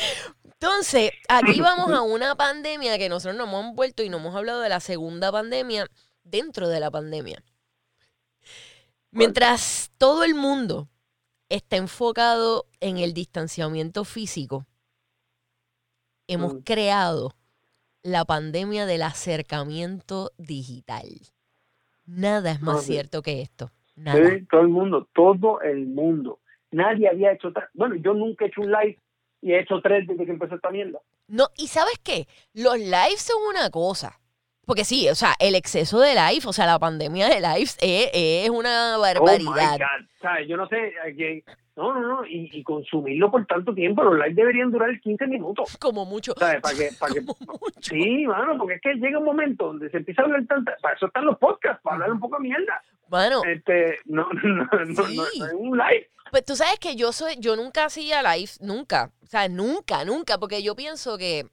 [0.45, 4.61] Entonces, aquí vamos a una pandemia que nosotros nos hemos vuelto y no hemos hablado
[4.63, 5.87] de la segunda pandemia
[6.25, 7.45] dentro de la pandemia.
[9.11, 10.89] Mientras todo el mundo
[11.49, 14.67] está enfocado en el distanciamiento físico,
[16.27, 16.59] hemos Mm.
[16.61, 17.35] creado
[18.07, 21.09] la pandemia del acercamiento digital.
[22.07, 23.73] Nada es más cierto que esto.
[23.97, 24.31] Nada.
[24.31, 26.39] Sí, todo el mundo, todo el mundo.
[26.71, 28.99] Nadie había hecho Bueno, yo nunca he hecho un live
[29.43, 31.01] y he hecho tres desde que empezó esta mierda.
[31.27, 32.29] No, y ¿sabes qué?
[32.55, 34.21] Los lives son una cosa.
[34.67, 38.11] Porque sí, o sea, el exceso de live, o sea, la pandemia de lives es,
[38.13, 39.73] es una Oh barbaridad.
[39.79, 40.09] my God.
[40.21, 40.49] ¿Sabes?
[40.49, 40.77] Yo no sé.
[41.07, 41.45] eh, que-
[41.77, 42.27] No, no, no.
[42.27, 44.03] Y, y consumirlo por tanto tiempo.
[44.03, 45.77] Los lives deberían durar 15 minutos.
[45.79, 46.35] Como mucho.
[46.37, 46.61] ¿Sabes?
[46.61, 47.21] Para que, para que.
[47.81, 50.75] Sí, mano, porque es que llega un momento donde se empieza a hablar tanta.
[50.83, 52.83] Para eso están los podcasts, para hablar un poco de mierda.
[53.09, 56.11] Bueno, Este, no, no, no, no, no es un live.
[56.33, 59.13] pues tú sabes que yo soy, yo nunca hacía live, nunca.
[59.23, 61.47] O sea, nunca, nunca, porque yo pienso que,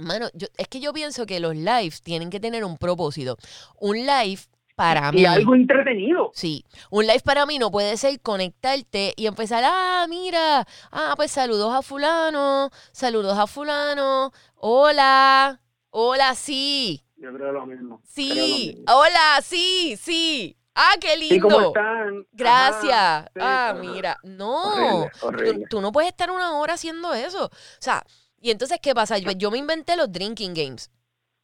[0.00, 3.36] mano, yo, es que yo pienso que los lives tienen que tener un propósito.
[3.78, 4.40] Un live
[4.74, 5.20] para mí.
[5.20, 6.30] Y algo entretenido.
[6.32, 11.30] Sí, un live para mí no puede ser conectarte y empezar, ah, mira, ah, pues
[11.32, 15.60] saludos a fulano, saludos a fulano, hola,
[15.90, 18.04] hola, sí, Yo creo lo mismo.
[18.28, 18.84] lo sí, mismo.
[18.86, 22.26] hola, sí, sí, ah, qué Sí, ¿cómo lindo, están?
[22.32, 23.74] gracias, Ajá, sí, ah, ajá.
[23.74, 28.04] mira, no, Horrible, tú, tú no puedes estar una hora haciendo eso, o sea,
[28.40, 29.18] y entonces, ¿qué pasa?
[29.18, 30.90] Yo, yo me inventé los drinking games.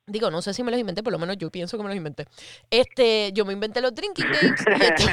[0.09, 1.97] Digo, no sé si me los inventé, por lo menos yo pienso que me los
[1.97, 2.27] inventé.
[2.71, 4.61] Este, yo me inventé los drinking games.
[4.81, 5.05] y esto-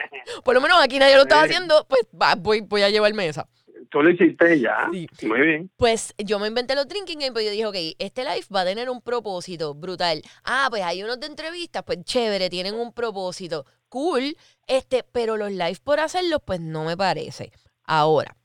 [0.44, 3.48] por lo menos aquí nadie lo estaba haciendo, pues va, voy, voy a llevarme esa.
[3.90, 4.88] tú lo hiciste ya.
[4.92, 5.06] Sí.
[5.26, 5.70] Muy bien.
[5.76, 8.64] Pues yo me inventé los drinking games, pues yo dije, ok, este live va a
[8.64, 10.20] tener un propósito brutal.
[10.42, 13.66] Ah, pues hay unos de entrevistas, pues chévere, tienen un propósito.
[13.88, 17.52] Cool, este, pero los live por hacerlos, pues no me parece.
[17.84, 18.36] Ahora,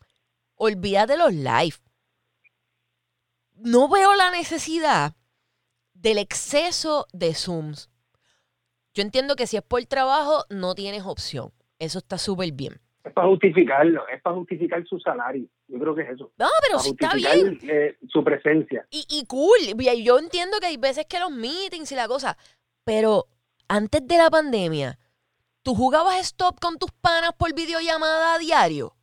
[0.56, 1.76] olvídate los live.
[3.56, 5.14] No veo la necesidad
[5.94, 7.90] del exceso de Zooms.
[8.94, 11.52] Yo entiendo que si es por trabajo, no tienes opción.
[11.80, 12.80] Eso está súper bien.
[13.04, 15.48] Es para justificarlo, es para justificar su salario.
[15.68, 16.32] Yo creo que es eso.
[16.38, 17.60] No, pero sí está bien.
[17.64, 18.88] eh, su presencia.
[18.90, 19.60] Y, y cool.
[20.04, 22.38] Yo entiendo que hay veces que los meetings y la cosa.
[22.84, 23.28] Pero
[23.68, 24.98] antes de la pandemia,
[25.62, 28.96] ¿tú jugabas stop con tus panas por videollamada a diario?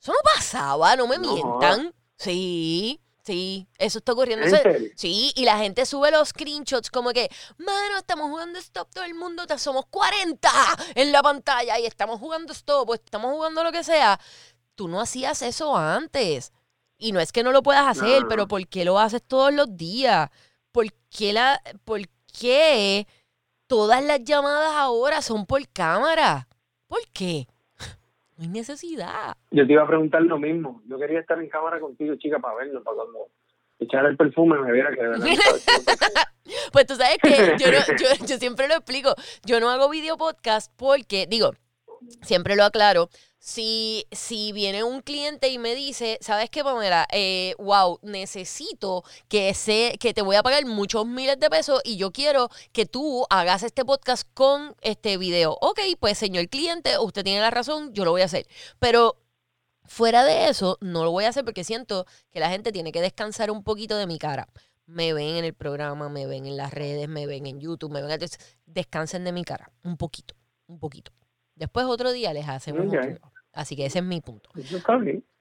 [0.00, 1.32] Eso no pasaba, no me No.
[1.34, 1.92] mientan.
[2.16, 4.46] Sí, sí, eso está ocurriendo.
[4.96, 9.14] Sí, y la gente sube los screenshots como que, mano, estamos jugando stop todo el
[9.14, 10.50] mundo, te- somos 40
[10.94, 14.18] en la pantalla y estamos jugando stop, o estamos jugando lo que sea.
[14.74, 16.52] Tú no hacías eso antes.
[16.96, 18.28] Y no es que no lo puedas hacer, No.
[18.28, 20.30] pero ¿por qué lo haces todos los días?
[20.72, 22.00] ¿Por qué, la, ¿Por
[22.38, 23.06] qué
[23.66, 26.48] todas las llamadas ahora son por cámara?
[26.86, 27.46] ¿Por qué?
[28.38, 29.34] No hay necesidad.
[29.50, 30.80] Yo te iba a preguntar lo mismo.
[30.86, 33.26] Yo quería estar en cámara contigo, chica, para verlo, para cuando
[33.80, 36.32] echara el perfume me viera que de verdad estaba-
[36.72, 39.14] Pues tú sabes que yo, no- yo, yo siempre lo explico.
[39.44, 41.50] Yo no hago video podcast porque, digo,
[42.22, 43.10] siempre lo aclaro.
[43.38, 47.06] Si, si viene un cliente y me dice, ¿sabes qué, Pamela?
[47.12, 51.96] Eh, wow, necesito que, se, que te voy a pagar muchos miles de pesos y
[51.96, 55.56] yo quiero que tú hagas este podcast con este video.
[55.60, 58.46] Ok, pues señor cliente, usted tiene la razón, yo lo voy a hacer.
[58.80, 59.16] Pero
[59.84, 63.00] fuera de eso, no lo voy a hacer porque siento que la gente tiene que
[63.00, 64.48] descansar un poquito de mi cara
[64.88, 68.00] me ven en el programa, me ven en las redes, me ven en YouTube, me
[68.00, 70.34] ven entonces, descansen de mi cara, un poquito,
[70.66, 71.12] un poquito.
[71.58, 72.98] Después otro día les hacemos Ok.
[72.98, 73.32] otro.
[73.52, 74.50] Así que ese es mi punto.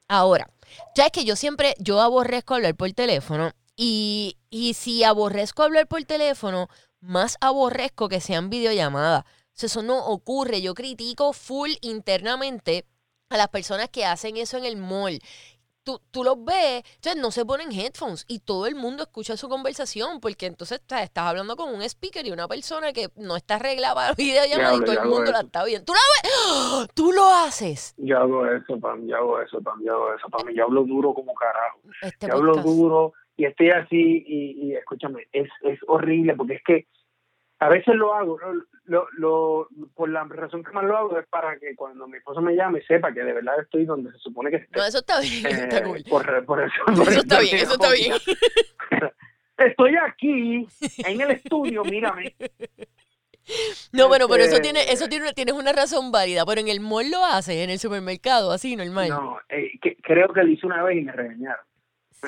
[0.08, 0.49] Ahora,
[0.95, 5.88] ya es que yo siempre, yo aborrezco hablar por teléfono y, y si aborrezco hablar
[5.88, 6.67] por teléfono,
[6.99, 9.23] más aborrezco que sean videollamadas.
[9.23, 10.62] O sea, eso no ocurre.
[10.62, 12.86] Yo critico full internamente
[13.30, 15.19] a las personas que hacen eso en el mall.
[15.88, 19.47] Tú, tú los ves, entonces no se ponen headphones y todo el mundo escucha su
[19.47, 23.56] conversación porque entonces sea, estás hablando con un speaker y una persona que no está
[23.56, 25.86] arreglada para videollamada y todo el mundo la está viendo.
[25.86, 26.34] ¿Tú la ves?
[26.45, 26.88] ¡Ah!
[26.93, 27.95] ¡Tú lo haces!
[27.95, 30.50] Yo hago eso, Pam, yo hago eso, Pam, yo hago eso, Pam.
[30.54, 31.80] Yo hablo duro como carajo.
[32.02, 32.67] Este yo hablo podcast.
[32.67, 36.88] duro y estoy así y, y escúchame, es, es horrible porque es que
[37.60, 38.54] a veces lo hago, lo,
[38.86, 42.39] lo, lo- por la razón que más lo hago es para que cuando mi esposa
[42.41, 44.78] me llame sepa que de verdad estoy donde se supone que esté.
[44.80, 46.04] No, eso está bien, eso está Eh, cool.
[46.10, 48.13] por, por eso, por Eso está bien, eso está bien.
[49.58, 50.67] Estoy aquí
[51.06, 52.36] en el estudio, mírame.
[53.93, 56.80] No, bueno, pero eso Este- tiene, eso tiene, tienes una razón válida, pero en el
[56.80, 59.10] mall lo haces, en el supermercado, así, normal.
[59.10, 61.65] No, eh, que- creo que lo hice una vez y me regañaron.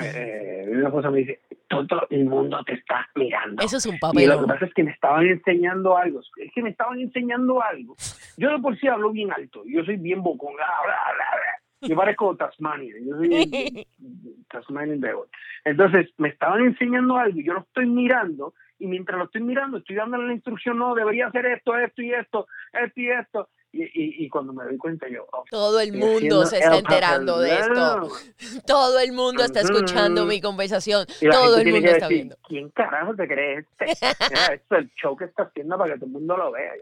[0.02, 1.40] Eh, mi esposa me dice,
[1.70, 3.62] todo el mundo te está mirando.
[3.62, 6.20] Eso es un Y lo que pasa es que me estaban enseñando algo.
[6.36, 7.94] Es que me estaban enseñando algo.
[8.36, 9.62] Yo de por sí hablo bien alto.
[9.66, 10.54] Yo soy bien bocón.
[10.54, 11.88] bla, bla, bla.
[11.88, 12.94] Yo parezco Tasmania.
[13.02, 13.86] Yo soy
[14.50, 15.24] Tasmanian Devil.
[15.64, 18.54] Entonces, me estaban enseñando algo y yo lo estoy mirando.
[18.78, 22.12] Y mientras lo estoy mirando, estoy dándole la instrucción, no, debería hacer esto, esto y
[22.12, 23.48] esto, esto y esto.
[23.72, 27.38] Y, y, y cuando me doy cuenta, yo, oh, Todo el mundo se está enterando
[27.38, 28.10] de esto.
[28.66, 30.28] Todo el mundo está escuchando Ujú.
[30.28, 31.06] mi conversación.
[31.30, 32.36] Todo el mundo está decir, viendo.
[32.48, 33.84] ¿quién carajo te cree este?
[34.54, 36.72] Esto es el show que está haciendo para que todo el mundo lo vea.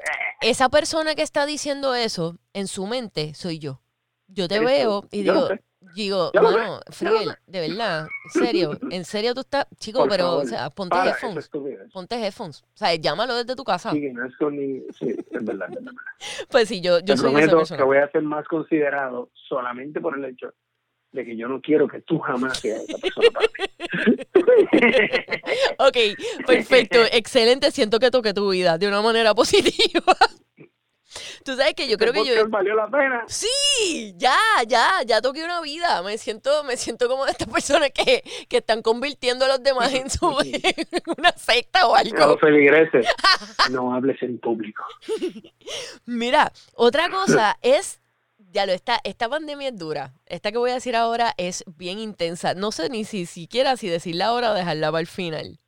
[0.41, 3.83] Esa persona que está diciendo eso, en su mente, soy yo.
[4.27, 4.65] Yo te tú.
[4.65, 5.49] veo y Yo digo.
[5.95, 10.25] Digo, Yo lo Frigel, de verdad, en serio, en serio tú estás, chico, Por pero,
[10.25, 11.51] favor, o sea, ponte Para, headphones,
[11.93, 12.63] ponte headphones.
[12.63, 13.93] O sea, llámalo desde tu casa.
[13.93, 14.81] Sí, no es con ni...
[14.99, 15.69] Sí, es verdad.
[15.71, 15.93] es verdad.
[16.51, 17.85] Pues sí, yo, yo Te soy esa prometo que persona.
[17.85, 20.53] voy a ser más considerado solamente por el hecho
[21.13, 23.65] de que yo no quiero que tú jamás seas esa persona para mí.
[25.79, 25.97] Ok,
[26.47, 27.71] perfecto, excelente.
[27.71, 30.15] Siento que toqué tu vida de una manera positiva.
[31.45, 32.49] Tú sabes que yo creo que yo.
[32.49, 33.25] valió la pena.
[33.29, 36.03] Sí, ya, ya, ya toqué una vida.
[36.03, 39.93] Me siento, me siento como de estas personas que, que están convirtiendo a los demás
[39.95, 42.17] en, su, en una secta o algo.
[42.19, 43.07] Los feligreses,
[43.71, 44.85] no hables en público.
[46.07, 48.01] Mira, otra cosa es,
[48.51, 50.13] ya lo está, esta pandemia es dura.
[50.27, 52.55] Esta que voy a decir ahora es bien intensa.
[52.55, 55.59] No sé ni si siquiera si decirla ahora o dejarla para el final.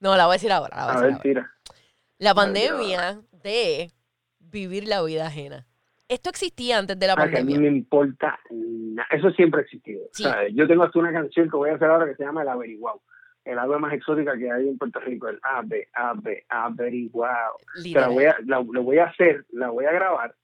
[0.00, 0.76] No, la voy a decir ahora.
[0.76, 1.22] La, voy a A decir ver, ahora.
[1.22, 1.54] tira.
[2.18, 3.90] La pandemia de
[4.52, 5.66] vivir la vida ajena.
[6.08, 7.70] Esto existía antes de la Ah, que a mí pandemia.
[7.70, 8.38] me importa.
[9.10, 10.02] Eso siempre ha existido.
[10.12, 10.24] Sí.
[10.26, 12.42] O sea, yo tengo hasta una canción que voy a hacer ahora que se llama
[12.42, 13.00] El Averiguado.
[13.44, 17.56] El agua más exótica que hay en Puerto Rico, el ave, ave, averiguado.
[17.74, 18.10] Te la Literal.
[18.12, 20.34] voy a, la, lo voy a hacer, la voy a grabar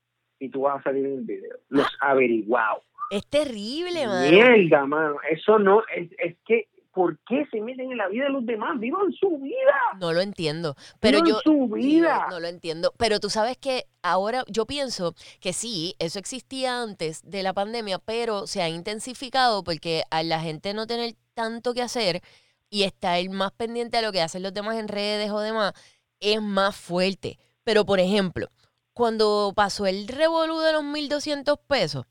[0.41, 1.59] y tú vas a salir en el video.
[1.69, 2.83] Los averiguados.
[3.11, 4.31] Es terrible, mano.
[4.31, 5.17] Mierda, mano.
[5.31, 8.77] Eso no, es, es que, ¿por qué se meten en la vida de los demás?
[8.81, 9.73] Vivan su vida.
[10.01, 10.75] No lo entiendo.
[10.99, 11.41] Pero Vivan yo.
[11.45, 12.27] su vida.
[12.29, 12.93] no lo entiendo.
[12.99, 18.01] Pero tú sabes que ahora yo pienso que sí, eso existía antes de la pandemia,
[18.01, 22.21] pero se ha intensificado porque a la gente no tener tanto que hacer
[22.69, 25.75] y estar más pendiente a lo que hacen los demás en redes o demás,
[26.19, 27.39] es más fuerte.
[27.63, 28.49] Pero, por ejemplo,
[28.93, 32.07] cuando pasó el revolú de los 1.200 pesos,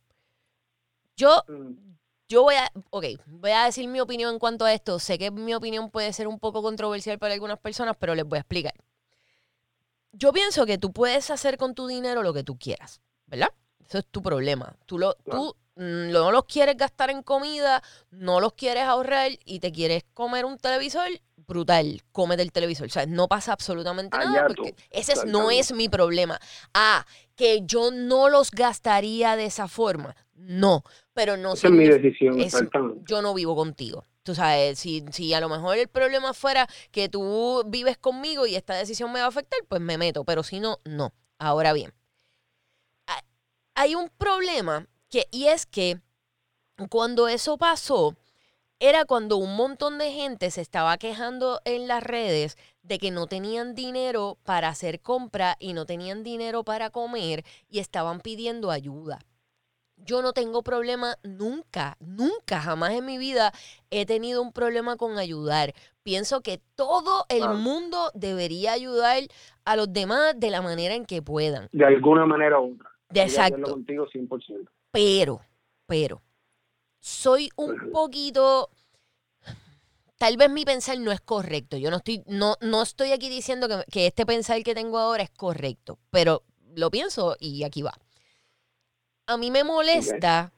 [1.17, 1.87] yo Mm,
[2.30, 5.00] yo voy a, ok, voy a decir mi opinión en cuanto a esto.
[5.00, 8.38] Sé que mi opinión puede ser un poco controversial para algunas personas, pero les voy
[8.38, 8.74] a explicar.
[10.12, 13.50] Yo pienso que tú puedes hacer con tu dinero lo que tú quieras, ¿verdad?
[13.88, 14.76] Eso es tu problema.
[14.86, 19.60] Tú, lo, tú mm, no los quieres gastar en comida, no los quieres ahorrar y
[19.60, 22.88] te quieres comer un televisor, brutal, cómete el televisor.
[22.88, 24.63] O sea, no pasa absolutamente nada Allá tú.
[24.63, 26.40] porque ese es- no es mi problema.
[26.74, 30.16] Ah, que yo no los gastaría de esa forma.
[30.34, 30.84] No,
[31.18, 32.54] pero no Esa es mi decisión, es-
[33.08, 34.06] yo no vivo contigo.
[34.22, 38.56] Tú sabes, si, si a lo mejor el problema fuera que tú vives conmigo y
[38.56, 41.14] esta decisión me va a afectar, pues me meto, pero si no, no.
[41.40, 41.92] Ahora bien,
[43.08, 43.24] ha-
[43.74, 46.00] hay un problema que, y es que
[46.90, 48.16] cuando eso pasó,
[48.80, 53.26] era cuando un montón de gente se estaba quejando en las redes de que no
[53.26, 59.26] tenían dinero para hacer compra y no tenían dinero para comer y estaban pidiendo ayuda.
[60.08, 63.52] Yo no tengo problema nunca, nunca, jamás en mi vida
[63.91, 65.74] he tenido un problema con ayudar.
[66.02, 67.54] Pienso que todo el Ah.
[67.54, 69.24] mundo debería ayudar
[69.65, 71.67] a los demás de la manera en que puedan.
[71.74, 72.89] De alguna manera u otra.
[73.10, 73.62] De Exacto.
[73.70, 74.72] contigo 100%.
[74.91, 75.41] Pero,
[75.86, 76.22] pero,
[77.02, 78.70] soy un poquito.
[80.17, 81.76] Tal vez mi pensar no es correcto.
[81.76, 85.24] Yo no estoy, no, no estoy aquí diciendo que, que este pensar que tengo ahora
[85.24, 86.00] es correcto.
[86.12, 86.43] Pero
[86.76, 87.93] lo pienso y aquí va.
[89.28, 90.52] A mí me molesta.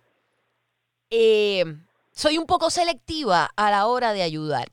[1.10, 1.63] eh,
[2.12, 4.71] soy un poco selectiva a la hora de ayudar.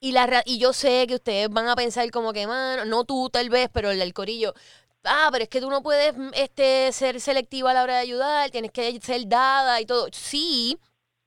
[0.00, 3.30] Y, la, y yo sé que ustedes van a pensar como que, mano, no tú
[3.30, 4.54] tal vez, pero el, el corillo,
[5.04, 8.00] ah, pero es que tú no puedes mm, este, ser selectiva a la hora de
[8.00, 10.06] ayudar, tienes que ser dada y todo.
[10.12, 10.78] Sí,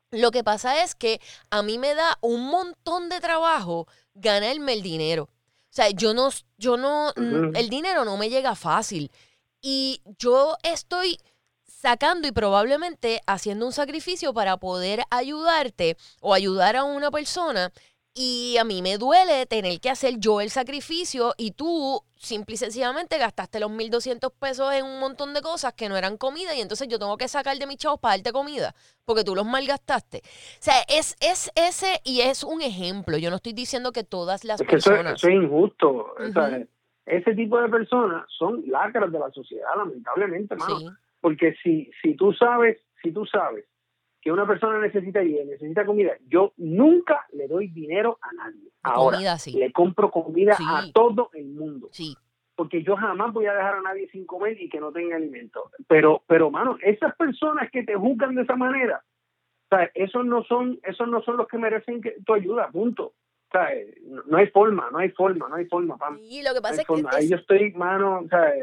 [0.10, 4.82] lo que pasa es que a mí me da un montón de trabajo ganarme el
[4.84, 5.24] dinero.
[5.24, 9.12] O sea, yo no, yo no, mm, el dinero no me llega fácil.
[9.62, 11.20] Y yo estoy
[11.86, 17.72] sacando y probablemente haciendo un sacrificio para poder ayudarte o ayudar a una persona.
[18.14, 22.58] Y a mí me duele tener que hacer yo el sacrificio y tú simple y
[22.58, 26.60] sencillamente gastaste los 1.200 pesos en un montón de cosas que no eran comida y
[26.62, 30.18] entonces yo tengo que sacar de mis chavos para darte comida porque tú los malgastaste.
[30.20, 33.18] O sea, es, es ese y es un ejemplo.
[33.18, 35.14] Yo no estoy diciendo que todas las Es que eso, personas...
[35.16, 35.88] eso es injusto.
[35.90, 36.68] o sea, Ujú.
[37.06, 40.78] ese tipo de personas son lacras de la sociedad, lamentablemente, mano.
[40.80, 40.90] Sí,
[41.22, 43.66] Porque si, si tú sabes, si tú sabes
[44.22, 48.70] que una persona necesita ayuda, necesita comida, yo nunca le doy dinero a nadie.
[48.84, 49.54] Ahora, comida sí.
[49.54, 50.64] le compro comida Sí.
[50.68, 51.90] a todo el mundo.
[51.92, 52.16] Sí,
[52.56, 55.72] Porque yo jamás voy a dejar a nadie sin comer y que no tenga alimento.
[55.88, 59.04] Pero, pero, mano, esas personas que te juzgan de esa manera,
[59.72, 63.14] sea, esos no son, esos no son los que merecen que, tu ayuda, punto.
[63.52, 63.70] Sea,
[64.04, 66.20] no, no hay forma, no hay forma, no hay forma, pam.
[66.22, 67.04] y lo que pasa es que...
[67.12, 68.54] Ahí yo estoy, mano, sea,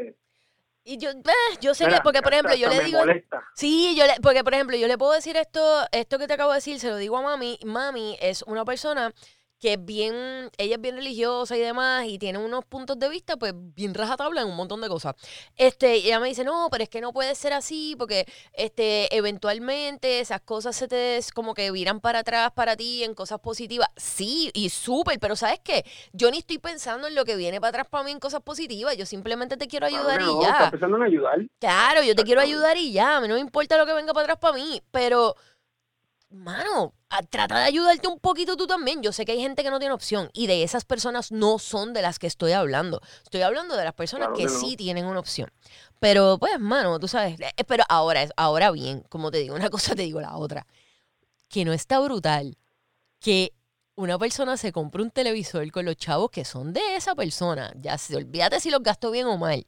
[0.89, 2.99] y yo, eh, yo sé que, porque por ejemplo, yo le digo...
[2.99, 3.43] molesta.
[3.53, 6.51] Sí, yo le, porque por ejemplo, yo le puedo decir esto, esto que te acabo
[6.51, 7.59] de decir, se lo digo a mami.
[7.63, 9.13] Mami es una persona
[9.59, 13.37] que es bien, ella es bien religiosa y demás, y tiene unos puntos de vista,
[13.37, 15.15] pues, bien rajatabla en un montón de cosas.
[15.57, 19.15] Este, y ella me dice, no, pero es que no puede ser así, porque este,
[19.15, 23.89] eventualmente esas cosas se te como que viran para atrás para ti en cosas positivas.
[23.97, 25.83] Sí, y súper, pero ¿sabes qué?
[26.13, 28.95] Yo ni estoy pensando en lo que viene para atrás para mí en cosas positivas.
[28.95, 30.51] Yo simplemente te quiero Claro ayudar y ya.
[30.51, 31.39] Está pensando en ayudar.
[31.59, 34.13] Claro, yo te quiero ayudar y ya, a mí no me importa lo que venga
[34.13, 35.35] para atrás para mí, pero,
[36.29, 39.01] mano, a- trata de ayudarte un poquito tú también.
[39.01, 41.93] Yo sé que hay gente que no tiene opción y de esas personas no son
[41.93, 43.01] de las que estoy hablando.
[43.23, 44.59] Estoy hablando de las personas Claro que, que no.
[44.59, 45.51] sí tienen una opción.
[45.99, 49.95] Pero, pues, mano, tú sabes, eh, pero ahora, ahora bien, como te digo una cosa,
[49.95, 50.65] te digo la otra.
[51.49, 52.57] Que no está brutal
[53.19, 53.53] que
[53.95, 57.73] una persona se compre un televisor con los chavos que son de esa persona.
[57.75, 59.65] Ya se olvídate si los gastó bien o mal.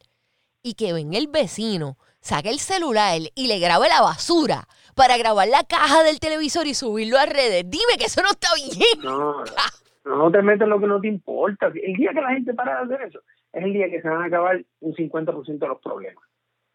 [0.63, 5.47] Y que venga el vecino, saque el celular y le grabe la basura para grabar
[5.47, 7.63] la caja del televisor y subirlo a redes.
[7.67, 8.99] Dime que eso no está bien.
[9.04, 9.43] No,
[10.06, 11.67] no te metas en lo que no te importa.
[11.67, 13.19] El día que la gente para de hacer eso,
[13.54, 16.23] es el día que se van a acabar un 50% de los problemas.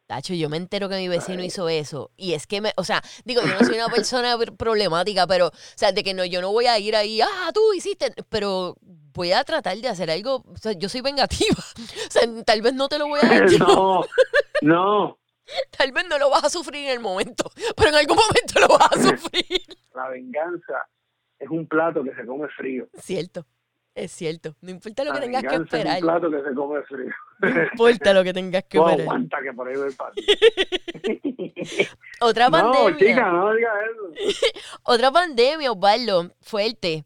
[0.07, 2.13] Tacho, yo me entero que mi vecino hizo eso.
[2.17, 5.49] Y es que me, o sea, digo, yo no soy una persona pr- problemática, pero,
[5.49, 8.77] o sea, de que no, yo no voy a ir ahí, ah, tú hiciste, pero
[8.81, 11.57] voy a tratar de hacer algo, o sea, yo soy vengativa.
[12.09, 13.59] O sea, tal vez no te lo voy a decir.
[13.59, 14.05] no,
[14.63, 15.19] no.
[15.77, 18.69] Tal vez no lo vas a sufrir en el momento, pero en algún momento lo
[18.79, 19.63] vas a sufrir.
[19.95, 20.87] La venganza
[21.39, 22.89] es un plato que se come frío.
[22.99, 23.47] Cierto,
[23.95, 24.55] es cierto.
[24.61, 25.97] No importa lo La que tengas que esperar.
[25.97, 27.15] es un plato que se come frío.
[27.41, 29.09] No importa lo que tengas que No esperar.
[29.09, 29.93] aguanta que por ahí va el.
[32.21, 32.97] Otra no, pandemia.
[32.99, 34.79] chica, no digas eso.
[34.83, 37.05] Otra pandemia, Osvaldo, fuerte,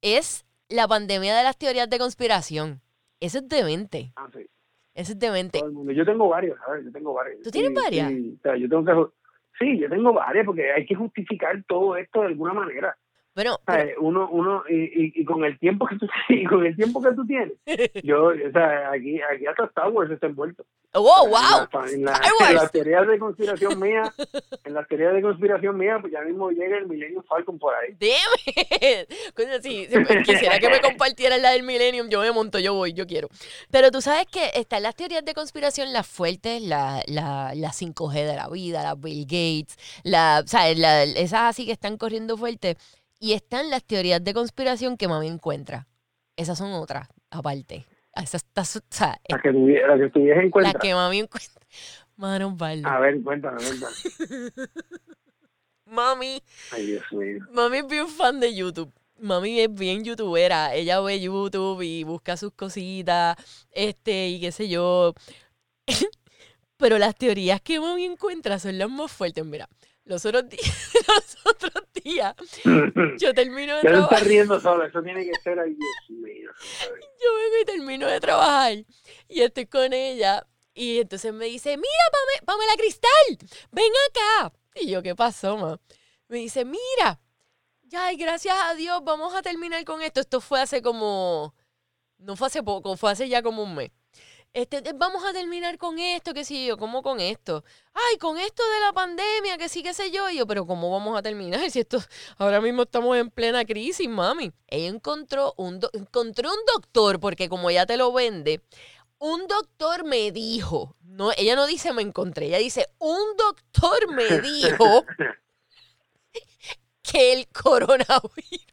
[0.00, 2.80] es la pandemia de las teorías de conspiración.
[3.20, 4.12] Eso es demente.
[4.16, 4.46] Ah, sí,
[4.94, 5.58] Eso es demente.
[5.58, 5.92] todo el mundo.
[5.92, 6.84] Yo tengo varios, ¿sabes?
[6.84, 7.42] Yo tengo varios.
[7.42, 8.08] ¿Tú tienes Sí, varias?
[8.10, 9.12] Sí, o sea, yo tengo que...
[9.58, 12.96] Sí, yo tengo varias porque hay que justificar todo esto de alguna manera.
[13.34, 14.74] Bueno, O sea, uno, uno, y,
[15.06, 17.52] y, y con el tiempo que tú, y con el tiempo que tú tienes,
[18.04, 20.64] yo, o sea, aquí, aquí hasta Star Wars está envuelto.
[20.92, 21.38] ¡Oh, En wow!
[21.40, 24.02] la- En, la- las teorías de conspiración mía,
[24.64, 27.96] en las teorías de conspiración mía, pues ya mismo llega el Millennium Falcon por ahí.
[27.98, 29.62] Damn it.
[29.62, 32.08] Sí, pues, quisiera que me compartieran la del Millennium.
[32.08, 33.28] Yo me monto, yo voy, yo quiero.
[33.70, 38.12] Pero tú sabes que están las teorías de conspiración, las fuertes, la, la, la 5G
[38.26, 40.78] de la vida, las Bill Gates, la, ¿sabes?
[40.78, 42.76] La- esas así que están corriendo fuerte.
[43.20, 45.86] Y están las teorías de conspiración que mami encuentra.
[46.36, 47.86] Esas son otras, aparte.
[48.14, 50.80] Esas, estas- o sea, La que tu, la que tu vieja las encuentra.
[50.80, 51.60] que mami encuentra.
[52.16, 52.88] Mano, Osvaldo.
[52.88, 53.94] A ver, cuéntame, cuéntame.
[55.86, 56.42] Mami.
[56.72, 57.40] Ay, Dios mío.
[57.52, 58.92] Mami es bien fan de YouTube.
[59.18, 60.74] Mami es bien youtubera.
[60.74, 63.36] Ella ve YouTube y busca sus cositas,
[63.70, 65.14] este, y qué sé yo.
[66.76, 69.44] Pero las teorías que mami encuentra son las más fuertes.
[69.44, 69.68] Mira,
[70.04, 72.34] los otros días, los otros días,
[73.18, 74.24] yo termino de Ya no está trabajar.
[74.26, 75.58] riendo solo, eso tiene que ser,
[76.08, 76.50] mío.
[77.22, 78.72] Yo vengo y termino de trabajar
[79.28, 80.46] y estoy con ella.
[80.74, 83.10] Y entonces me dice, mira, Pame- Pamela Cristal,
[83.70, 84.52] ven acá.
[84.74, 85.80] Y yo, ¿qué pasó, ma?
[86.28, 87.20] Me dice, mira,
[87.84, 90.20] ya, gracias a Dios, vamos a terminar con esto.
[90.20, 91.54] Esto fue hace como,
[92.18, 93.90] no fue hace poco, fue hace ya como un mes.
[94.54, 97.64] Este, vamos a terminar con esto, qué sé yo, ¿cómo con esto?
[97.92, 100.30] Ay, con esto de la pandemia, que sí, qué sé yo.
[100.30, 101.98] Y yo, pero ¿cómo vamos a terminar si esto,
[102.38, 104.52] ahora mismo estamos en plena crisis, mami?
[104.68, 108.60] Ella encontró un, do- encontró un doctor, porque como ella te lo vende,
[109.18, 114.38] un doctor me dijo, no, ella no dice me encontré, ella dice, un doctor me
[114.40, 115.04] dijo
[117.02, 118.66] que el coronavirus,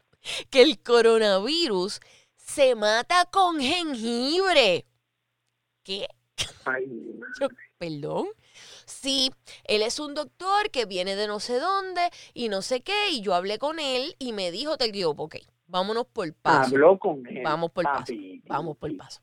[0.52, 2.00] que el coronavirus
[2.38, 4.86] se mata con jengibre.
[5.84, 6.08] ¿Qué?
[6.66, 6.86] Ay,
[7.40, 8.28] Yo, perdón.
[8.86, 9.32] Sí,
[9.64, 13.22] él es un doctor que viene de no sé dónde y no sé qué, y
[13.22, 16.76] yo hablé con él y me dijo, te digo, ok, vámonos por paso.
[16.76, 17.42] habló con él.
[17.44, 18.00] Vamos por paso.
[18.00, 18.42] papi.
[18.46, 19.22] Vamos por paso.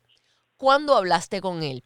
[0.57, 1.83] ¿Cuándo hablaste con él?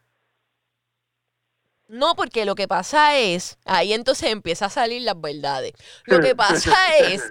[1.88, 5.74] No, porque lo que pasa es, ahí entonces empieza a salir las verdades.
[6.06, 7.22] Lo que pasa es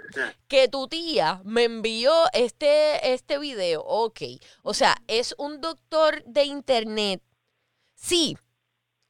[0.47, 3.83] que tu tía me envió este, este video.
[3.83, 4.21] Ok.
[4.63, 7.23] O sea, es un doctor de internet.
[8.03, 8.37] Sí.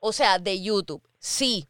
[0.00, 1.02] O sea, de YouTube.
[1.18, 1.66] Sí.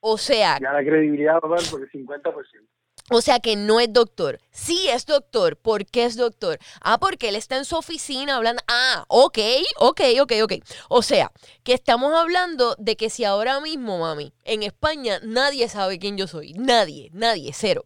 [0.00, 2.66] O sea, Ya la credibilidad va a dar por el 50%.
[3.10, 4.40] o sea que no es doctor.
[4.50, 5.56] Sí es doctor.
[5.56, 6.58] ¿Por qué es doctor?
[6.80, 8.62] Ah, porque él está en su oficina hablando.
[8.66, 9.38] Ah, ok,
[9.78, 10.52] ok, ok, ok.
[10.88, 11.30] O sea,
[11.62, 16.26] que estamos hablando de que si ahora mismo, mami, en España nadie sabe quién yo
[16.26, 16.54] soy.
[16.54, 17.84] Nadie, nadie, cero.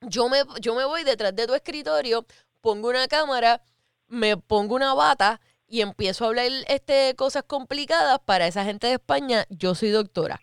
[0.00, 2.26] Yo me, yo me voy detrás de tu escritorio,
[2.60, 3.62] pongo una cámara,
[4.08, 5.40] me pongo una bata
[5.74, 9.44] y empiezo a hablar este, cosas complicadas para esa gente de España.
[9.50, 10.40] Yo soy doctora.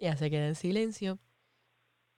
[0.00, 1.20] Ya se queda en silencio.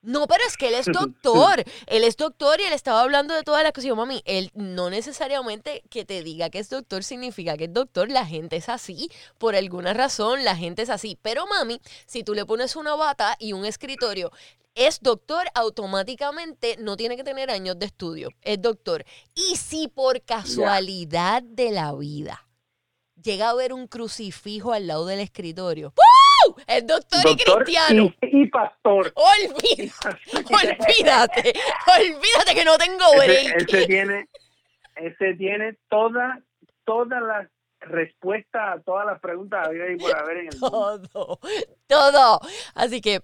[0.01, 1.63] No, pero es que él es doctor.
[1.85, 3.85] Él es doctor y él estaba hablando de todas las cosas.
[3.85, 7.73] Y yo, mami, él no necesariamente que te diga que es doctor significa que es
[7.73, 8.09] doctor.
[8.09, 9.11] La gente es así.
[9.37, 11.19] Por alguna razón, la gente es así.
[11.21, 14.31] Pero, mami, si tú le pones una bata y un escritorio,
[14.73, 18.29] es doctor, automáticamente no tiene que tener años de estudio.
[18.41, 19.05] Es doctor.
[19.35, 22.47] Y si por casualidad de la vida
[23.21, 25.93] llega a haber un crucifijo al lado del escritorio,
[26.47, 26.55] ¡Woo!
[26.67, 28.13] Es doctor, y cristiano.
[28.21, 29.13] y, y pastor.
[29.15, 29.91] Olvídate,
[30.35, 31.53] olvídate,
[31.87, 33.69] olvídate que no tengo Ese, break.
[33.69, 34.29] ese tiene,
[34.95, 36.39] ese tiene todas
[36.85, 37.47] todas las
[37.81, 41.01] respuestas a todas las preguntas habidas y por haber en el mundo.
[41.11, 41.39] Todo,
[41.87, 42.39] todo.
[42.75, 43.21] Así que,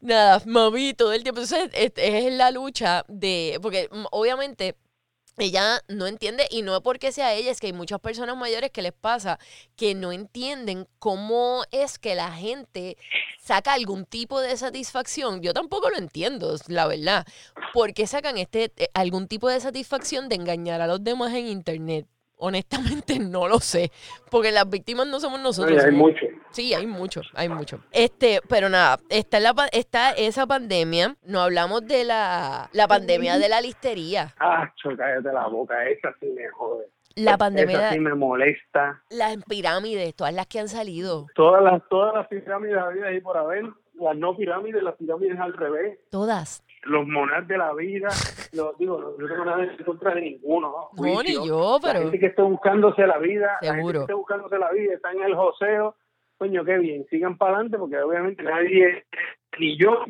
[0.00, 1.40] nada, mami, todo el tiempo.
[1.40, 4.76] Entonces, es, es la lucha de, porque mm, obviamente
[5.42, 8.82] ella no entiende, y no porque sea ella, es que hay muchas personas mayores que
[8.82, 9.38] les pasa
[9.76, 12.96] que no entienden cómo es que la gente
[13.40, 15.42] saca algún tipo de satisfacción.
[15.42, 17.26] Yo tampoco lo entiendo, la verdad.
[17.72, 21.46] ¿Por qué sacan este eh, algún tipo de satisfacción de engañar a los demás en
[21.46, 22.06] internet?
[22.40, 23.92] Honestamente no lo sé,
[24.30, 25.72] porque las víctimas no somos nosotros.
[25.72, 26.26] Oye, hay somos- mucho.
[26.50, 27.80] Sí, hay mucho, hay mucho.
[27.92, 31.16] Este, pero nada, está, la, está esa pandemia.
[31.22, 34.34] No hablamos de la, la pandemia de la listería.
[34.40, 36.86] Ah, cállate la boca, esa sí me jode.
[37.24, 39.02] La pandemia, Esa sí me molesta.
[39.10, 43.36] las pirámides, todas las que han salido, Todas las, todas las pirámides habidas ahí por
[43.36, 43.64] haber,
[43.98, 46.64] las no pirámides, las pirámides al revés, todas.
[46.84, 48.08] los monas de la vida,
[48.52, 51.02] los, digo, no tengo nada en contra de ninguno, ¿no?
[51.02, 53.98] No, ni yo, La pero gente que esté buscándose la vida, la gente Seguro.
[53.98, 55.96] que esté buscándose la vida, está en el joseo,
[56.38, 59.04] coño, qué bien, sigan para adelante porque obviamente nadie,
[59.58, 60.04] ni yo,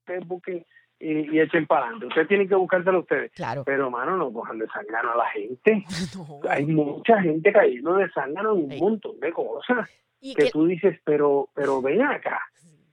[0.00, 0.64] ustedes busquen
[1.00, 2.06] y, y echen para adelante.
[2.06, 3.30] Ustedes tienen que buscárselo ustedes.
[3.32, 3.62] claro.
[3.64, 5.84] Pero, mano, no cojan de a la gente.
[6.16, 6.40] No.
[6.50, 9.88] Hay mucha gente cayendo de sangano en un montón de cosas
[10.20, 12.40] Y que que- tú dices, pero, pero ven acá.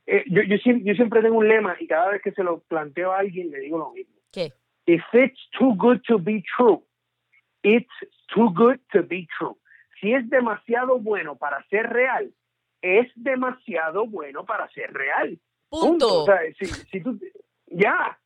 [0.05, 3.19] Eh, yo, yo siempre tengo un lema y cada vez que se lo planteo a
[3.19, 4.13] alguien le digo lo mismo.
[4.31, 4.51] ¿Qué?
[4.85, 6.83] If it's too good to be true,
[7.63, 7.89] it's
[8.33, 9.55] too good to be true.
[9.99, 12.31] Si es demasiado bueno para ser real,
[12.81, 15.39] es demasiado bueno para ser real.
[15.69, 16.21] Punto.
[16.21, 17.19] O sea, si, si tú,
[17.75, 18.17] ya.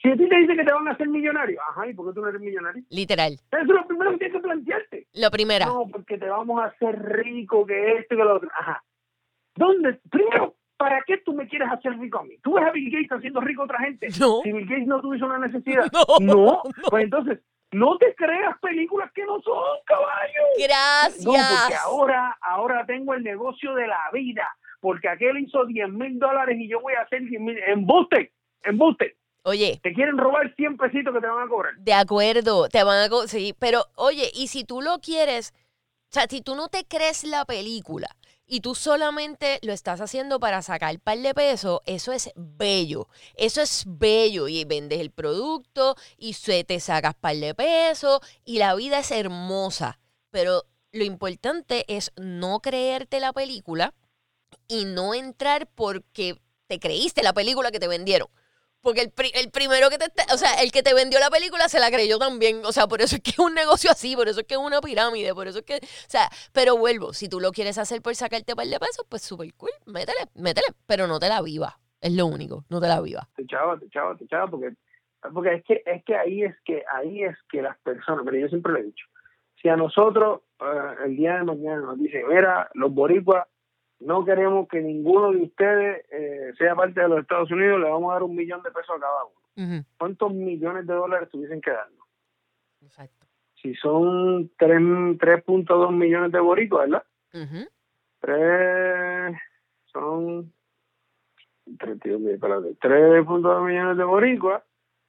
[0.00, 2.14] Si a ti te dicen que te van a hacer millonario, ajá, ¿y por qué
[2.14, 2.84] tú no eres millonario?
[2.88, 3.32] Literal.
[3.32, 5.06] Eso es lo primero que tienes que plantearte.
[5.14, 5.66] Lo primera.
[5.66, 8.48] No, porque te vamos a hacer rico, que esto y que lo otro.
[8.56, 8.84] Ajá.
[9.56, 9.98] ¿Dónde?
[10.08, 12.38] Primero, ¿para qué tú me quieres hacer rico a mí?
[12.44, 14.06] ¿Tú ves a Bill Gates haciendo rico a otra gente?
[14.20, 14.40] No.
[14.42, 15.84] Si Bill Gates no tuviese una necesidad.
[16.20, 16.34] No, No.
[16.44, 16.62] no.
[16.90, 17.40] Pues entonces,
[17.72, 20.42] no te creas películas que no son, caballo.
[20.58, 21.24] Gracias.
[21.24, 24.48] No, porque ahora, ahora tengo el negocio de la vida.
[24.80, 27.58] Porque aquel hizo 10 mil dólares y yo voy a hacer 10 mil.
[27.66, 28.30] Embuste,
[28.64, 29.16] embuste.
[29.44, 31.74] Oye, Te quieren robar 100 pesitos que te van a cobrar.
[31.78, 33.08] de acuerdo, te van a...
[33.08, 35.54] co- Sí, pero oye, y si tú lo quieres,
[36.10, 38.08] o sea, si tú no te crees la película
[38.46, 43.08] y tú solamente lo estás haciendo para sacar par de pesos, eso es bello.
[43.36, 44.48] Eso es bello.
[44.48, 49.10] Y vendes el producto y se te sacas par de pesos y la vida es
[49.10, 49.98] hermosa.
[50.30, 53.94] Pero lo importante es no creerte la película
[54.66, 58.28] y no entrar porque te creíste la película que te vendieron.
[58.80, 61.68] Porque el, pri- el primero que te, o sea, el que te vendió la película
[61.68, 62.64] se la creyó también.
[62.64, 64.60] O sea, por eso es que es un negocio así, por eso es que es
[64.60, 68.00] una pirámide, por eso es que, o sea, pero vuelvo, si tú lo quieres hacer
[68.02, 71.78] por sacarte par de pesos, pues súper cool, métele, métele, pero no te la viva.
[72.00, 73.28] Es lo único, no te la viva.
[73.36, 74.74] echaba, te echaba, porque,
[75.34, 78.46] porque es que, es que ahí es que, ahí es que las personas, pero yo
[78.48, 79.06] siempre lo he dicho,
[79.60, 83.44] si a nosotros eh, el día de mañana nos dicen, mira, los boricuas
[84.00, 88.10] no queremos que ninguno de ustedes eh, sea parte de los Estados Unidos, le vamos
[88.10, 89.84] a dar un millón de pesos a cada uno.
[89.98, 92.06] ¿Cuántos millones de dólares tuviesen que darnos?
[92.82, 93.26] Exacto.
[93.60, 94.80] Si son tres-
[95.18, 97.04] 3.2 millones de boricuas, ¿verdad?
[97.34, 97.68] Ujú,
[98.20, 99.36] Tres,
[99.86, 100.52] son
[101.78, 104.62] 32 mil, espérate, 3.2 millones de boricuas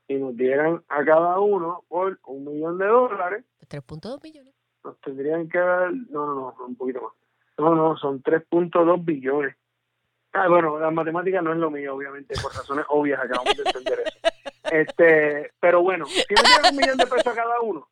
[0.08, 4.54] y nos dieran a cada uno por un millón de dólares, 3.2 millones.
[4.84, 7.14] nos tendrían que dar, no, no, no, un poquito más.
[7.60, 9.56] No, no, son 3.2 billones.
[10.34, 14.00] Ah, bueno, la matemática no es lo mío, obviamente, por razones obvias acabamos de entender
[14.00, 14.18] eso.
[14.72, 17.88] Este, pero bueno, si nos dieran un millón de pesos a cada uno,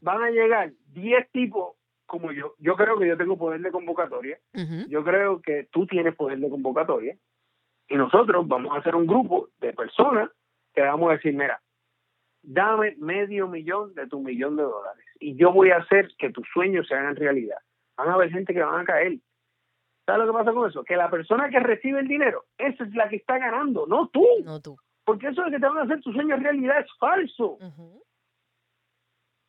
[0.00, 1.74] van a llegar 10 tipos
[2.06, 2.54] como yo.
[2.58, 4.38] Yo creo que yo tengo poder de convocatoria
[4.88, 7.16] yo creo que tú tienes poder de convocatoria
[7.88, 10.30] y nosotros vamos a hacer un grupo de personas
[10.74, 11.60] que vamos a decir, mira,
[12.42, 16.46] dame medio millón de tu millón de dólares y yo voy a hacer que tus
[16.52, 17.58] sueños se hagan realidad.
[17.96, 19.18] Van a haber gente que van a caer.
[20.06, 20.82] ¿Sabes lo que pasa con eso?
[20.84, 24.26] Que la persona que recibe el dinero, esa es la que está ganando, no tú.
[24.44, 24.76] No tú.
[25.04, 27.58] Porque eso de que te van a hacer tus sueños realidad es falso.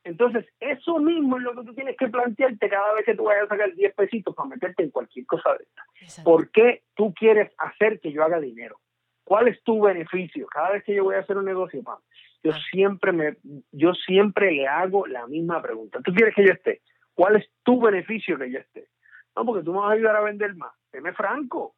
[0.05, 3.45] Entonces, eso mismo es lo que tú tienes que plantearte cada vez que tú vayas
[3.45, 5.83] a sacar 10 pesitos para meterte en cualquier cosa de esta.
[6.01, 6.29] exacto.
[6.29, 8.79] ¿Por qué tú quieres hacer que yo haga dinero?
[9.23, 10.45] ¿Cuál es tu beneficio?
[10.47, 11.99] Cada vez que yo voy a hacer un negocio, Pam,
[12.43, 12.59] yo Ah.
[12.69, 13.37] siempre me,
[13.71, 15.99] yo siempre le hago la misma pregunta.
[16.03, 16.81] ¿Tú quieres que yo esté?
[17.13, 18.87] ¿Cuál es tu beneficio que yo esté?
[19.35, 20.73] No, porque tú me vas a ayudar a vender más.
[20.91, 21.75] Deme franco.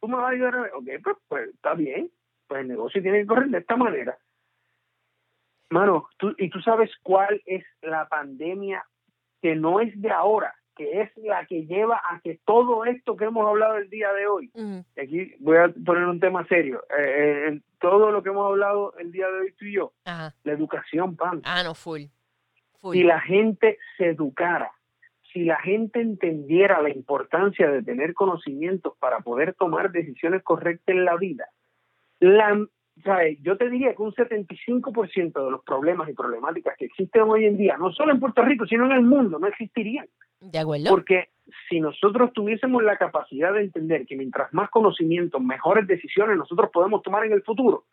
[0.00, 2.10] Tú me vas a ayudar a Ok, pues, pues está bien.
[2.46, 4.18] Pues el negocio tiene que correr de esta manera.
[5.70, 8.84] Mano, tú, y tú sabes cuál es la pandemia
[9.40, 13.24] que no es de ahora, que es la que lleva a que todo esto que
[13.24, 17.48] hemos hablado el día de hoy, y aquí voy a poner un tema serio, eh,
[17.48, 20.34] eh, todo lo que hemos hablado el día de hoy tú y yo, Ajá.
[20.44, 21.42] la educación, pan.
[21.44, 22.04] Ah, no, full.
[22.84, 22.94] Full.
[22.94, 24.70] Si la gente se educara,
[25.32, 31.06] si la gente entendiera la importancia de tener conocimientos para poder tomar decisiones correctas en
[31.06, 31.48] la vida,
[32.20, 32.66] la,
[33.02, 33.38] ¿sabes?
[33.40, 37.56] yo te diría que un 75% de los problemas y problemáticas que existen hoy en
[37.56, 40.06] día, no solo en Puerto Rico, sino en el mundo, no existirían.
[40.40, 40.90] ¿De acuerdo?
[40.90, 41.30] Porque
[41.70, 47.02] si nosotros tuviésemos la capacidad de entender que mientras más conocimientos, mejores decisiones nosotros podemos
[47.02, 47.86] tomar en el futuro,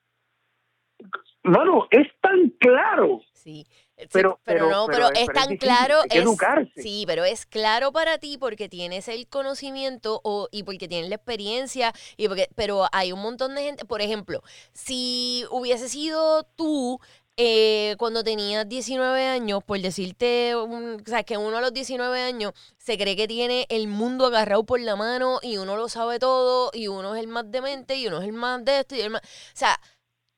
[1.44, 3.22] bueno, es tan claro.
[3.34, 3.66] Sí.
[4.02, 6.02] Sí, Pero- pero, pero- no, pero pero, es- tan claro.
[6.02, 6.72] hay que es- educarse.
[6.82, 11.16] Sí, pero es claro para ti porque tienes el conocimiento o, y porque tienes la
[11.16, 11.94] experiencia.
[12.18, 13.86] y porque Pero hay un montón de gente.
[13.86, 14.42] Por ejemplo,
[14.74, 17.00] si hubiese sido tú
[17.38, 22.22] eh, cuando tenías 19 años, por decirte, un- o sea, que uno a los 19
[22.22, 26.20] años se cree que tiene el mundo agarrado por la mano y uno lo sabe
[26.20, 29.02] todo y uno es el más demente y uno es el más de esto y
[29.02, 29.22] el más...
[29.22, 29.26] O
[29.56, 29.80] sea,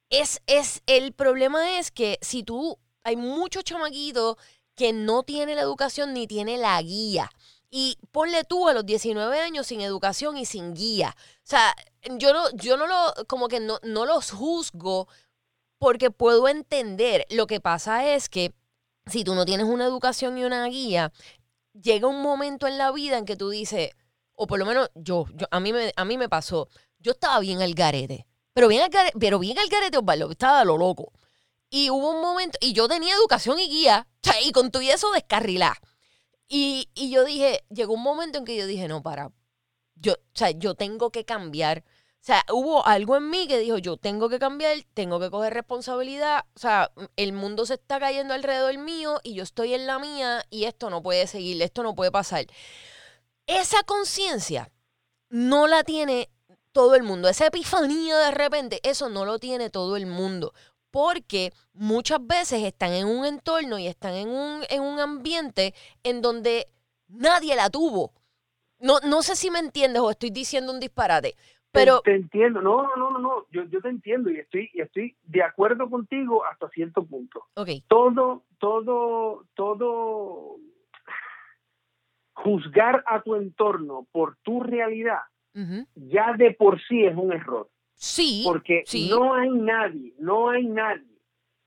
[0.09, 4.37] es, es, el problema es que si tú, hay muchos chamaquitos
[4.75, 7.29] que no tienen la educación ni tiene la guía.
[7.69, 11.15] Y ponle tú a los 19 años sin educación y sin guía.
[11.17, 11.75] O sea,
[12.17, 15.07] yo no, yo no lo, como que no, no los juzgo
[15.79, 17.25] porque puedo entender.
[17.29, 18.53] Lo que pasa es que
[19.07, 21.11] si tú no tienes una educación y una guía,
[21.73, 23.91] llega un momento en la vida en que tú dices,
[24.35, 27.39] o por lo menos yo, yo a, mí me, a mí me pasó, yo estaba
[27.39, 30.77] bien al garete, pero bien al garete, pero bien al garete, Osvaldo, estaba a lo
[30.77, 31.11] loco.
[31.75, 34.07] Y hubo un momento, y yo tenía educación y guía,
[34.43, 35.75] y con todo eso descarrilá.
[36.47, 39.31] Y, y yo dije, llegó un momento en que yo dije, no, para,
[39.95, 41.79] yo, o sea, yo tengo que cambiar.
[41.79, 45.51] O sea, hubo algo en mí que dijo, yo tengo que cambiar, tengo que coger
[45.55, 46.45] responsabilidad.
[46.55, 50.45] O sea, el mundo se está cayendo alrededor mío y yo estoy en la mía
[50.51, 52.45] y esto no puede seguir, esto no puede pasar.
[53.47, 54.71] Esa conciencia
[55.29, 56.29] no la tiene
[56.71, 57.29] todo el mundo.
[57.29, 60.53] Esa epifanía de repente, eso no lo tiene todo el mundo.
[60.93, 65.73] Porque muchas veces están en un entorno y están en un, en un ambiente
[66.03, 66.67] en donde
[67.07, 68.13] nadie la tuvo.
[68.79, 71.33] No, no sé si me entiendes o estoy diciendo un disparate,
[71.71, 73.45] pero te, te entiendo, no, no, no, no, no.
[73.49, 77.47] Yo, yo te entiendo y estoy, y estoy de acuerdo contigo hasta cierto punto.
[77.55, 80.57] ok, Todo, todo, todo
[82.33, 85.21] juzgar a tu entorno por tu realidad
[85.95, 87.69] ya de por sí es un error.
[88.03, 89.09] Sí, Porque sí.
[89.09, 91.03] no hay nadie, no hay nadie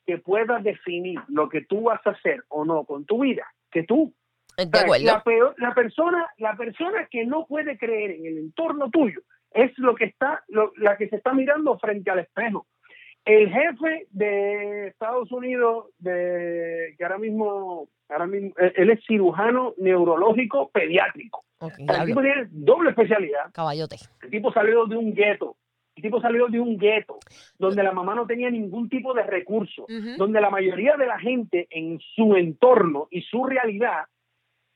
[0.07, 3.82] que pueda definir lo que tú vas a hacer o no con tu vida que
[3.82, 4.12] tú.
[4.59, 5.05] acuerdo.
[5.05, 9.20] La, peor- la persona, la persona que no puede creer en el entorno tuyo
[9.53, 12.66] es lo que está, lo- la que se está mirando frente al espejo.
[13.24, 19.74] El jefe de Estados Unidos, de que ahora mismo, ahora mismo, él él es cirujano
[19.78, 21.45] neurológico pediátrico.
[21.61, 23.51] El tipo tiene doble especialidad.
[23.53, 23.97] caballote.
[24.22, 25.57] El tipo salió de un gueto.
[25.97, 27.18] El tipo salió de un gueto
[27.59, 29.86] donde la mamá no tenía ningún tipo de recurso,
[30.18, 34.05] donde la mayoría de la gente en su entorno y su realidad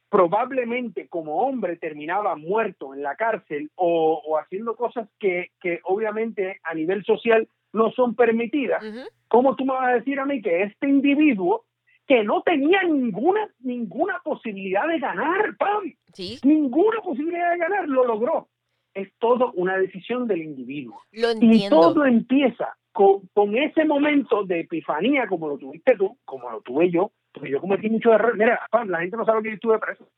[0.08, 6.58] probablemente como hombre terminaba muerto en la cárcel o, o haciendo cosas que, que obviamente
[6.64, 8.82] a nivel social no son permitidas.
[8.82, 9.00] Ujú.
[9.28, 11.64] ¿Cómo tú me vas a decir a mí que este individuo
[12.08, 18.04] que no tenía ninguna ninguna posibilidad de ganar, Pam, Sí, ninguna posibilidad de ganar, lo
[18.04, 18.48] logró.
[18.94, 21.00] Es todo una decisión del individuo.
[21.12, 21.80] lo Y entiendo.
[21.80, 26.90] todo empieza con, con ese momento de epifanía, como lo tuviste tú, como lo tuve
[26.90, 28.36] yo, porque yo cometí muchos errores.
[28.36, 30.08] Mira, la gente no sabe que yo estuve preso.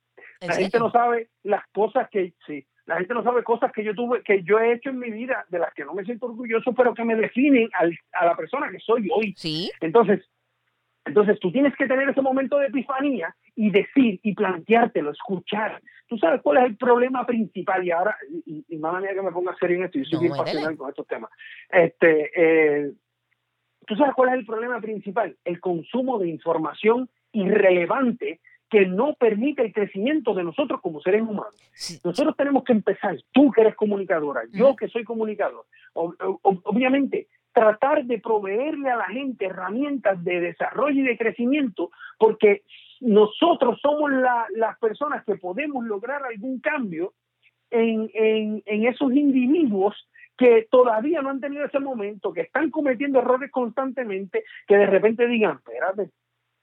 [0.41, 3.85] ¿En La gente no sabe las cosas que, sí, la gente no sabe cosas que
[3.85, 6.27] yo tuve, que yo he hecho en mi vida, de las que no me siento
[6.27, 9.35] orgulloso, pero que me definen al- a la persona que soy hoy.
[9.37, 10.21] Sí, Entonces,
[11.05, 15.81] entonces tú tienes que tener ese momento de epifanía y decir y planteártelo, escuchar.
[16.13, 19.33] Tú sabes cuál es el problema principal y ahora, y, y mala mía que me
[19.33, 21.31] ponga serio en esto, yo soy No, bien pasional con estos temas.
[21.71, 22.93] Este, eh,
[23.87, 29.63] tú sabes cuál es el problema principal, el consumo de información irrelevante que no permite
[29.63, 31.55] el crecimiento de nosotros como seres humanos.
[31.73, 36.61] sí, Nosotros tenemos que empezar, tú que eres comunicadora, yo que soy comunicador, ob- ob-
[36.65, 42.63] obviamente tratar de proveerle a la gente herramientas de desarrollo y de crecimiento, porque
[43.03, 47.13] nosotros somos la- las personas que podemos lograr algún cambio
[47.71, 53.19] en, en, en esos individuos que todavía no han tenido ese momento, que están cometiendo
[53.19, 56.11] errores constantemente, que de repente digan, espérate,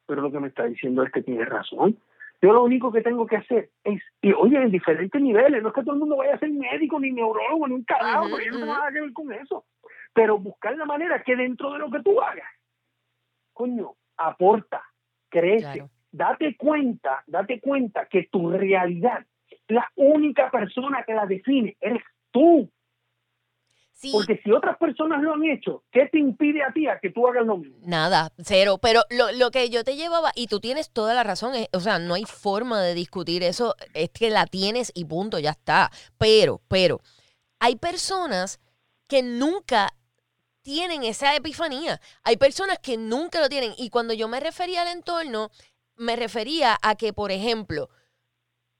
[0.05, 1.97] pero lo que me está diciendo es que tiene razón.
[2.41, 5.75] Yo lo único que tengo que hacer es, y oye, en diferentes niveles, no es
[5.75, 8.45] que todo el mundo vaya a ser médico, ni neurólogo, ni un carajo, Ujú, porque
[8.45, 9.65] yo no tengo nada que ver con eso.
[10.13, 12.47] Pero buscar la manera que dentro de lo que tú hagas,
[13.53, 14.81] coño, aporta,
[15.29, 15.89] crece, claro.
[16.11, 19.25] Date cuenta, date cuenta que tu realidad,
[19.67, 22.69] la única persona que la define, eres tú.
[23.91, 27.09] Sí, Porque si otras personas lo han hecho, ¿qué te impide a ti a que
[27.09, 27.79] tú hagas lo mismo?
[27.81, 28.77] Nada, cero.
[28.81, 31.81] Pero lo, lo que yo te llevaba, y tú tienes toda la razón, es- o
[31.81, 35.91] sea, no hay forma de discutir eso, es que la tienes y punto, ya está.
[36.17, 37.01] Pero, pero,
[37.59, 38.61] hay personas
[39.07, 39.89] que nunca
[40.61, 41.99] tienen esa epifanía.
[42.23, 43.73] Hay personas que nunca lo tienen.
[43.77, 45.49] Y cuando yo me refería al entorno,
[45.99, 47.89] me refería a que, por ejemplo,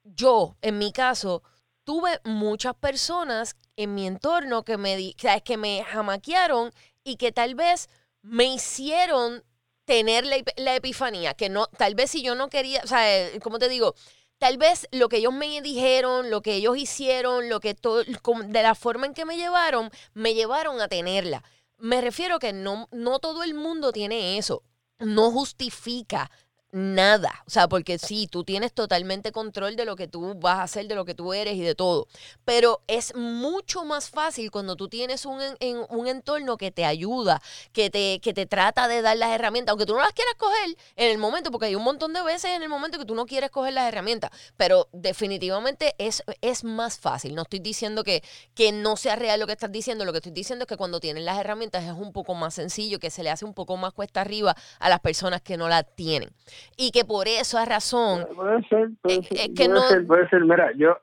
[0.03, 1.43] yo, en mi caso,
[1.83, 5.13] tuve muchas personas en mi entorno que me,
[5.43, 6.71] que me jamaquearon
[7.03, 7.89] y que tal vez
[8.21, 9.43] me hicieron
[9.83, 13.39] tener la, la epifanía, que no, tal vez si yo no quería, o sea, eh,
[13.41, 13.95] como te digo,
[14.37, 18.63] tal vez lo que ellos me dijeron, lo que ellos hicieron, lo que todo, de
[18.63, 21.43] la forma en que me llevaron, me llevaron a tenerla.
[21.77, 24.63] Me refiero que no, no todo el mundo tiene eso.
[24.99, 26.29] no justifica
[26.71, 27.43] nada.
[27.47, 30.87] O sea, porque sí, tú tienes totalmente control de lo que tú vas a hacer,
[30.87, 32.07] de lo que tú eres y de todo.
[32.45, 37.41] Pero es mucho más fácil cuando tú tienes un, en, un entorno que te ayuda,
[37.73, 40.77] que te, que te trata de dar las herramientas, aunque tú no las quieras coger
[40.95, 43.25] en el momento, porque hay un montón de veces en el momento que tú no
[43.25, 44.31] quieres coger las herramientas.
[44.57, 47.35] Pero definitivamente es, es más fácil.
[47.35, 50.05] No estoy diciendo que, que no sea real lo que estás diciendo.
[50.05, 52.99] Lo que estoy diciendo es que cuando tienen las herramientas es un poco más sencillo,
[52.99, 55.83] que se le hace un poco más cuesta arriba a las personas que no la
[55.83, 56.29] tienen
[56.77, 60.29] y que por esa razón Puede ser, puede ser, es que puede no- ser, puede
[60.29, 60.41] ser.
[60.45, 60.97] Mira, yo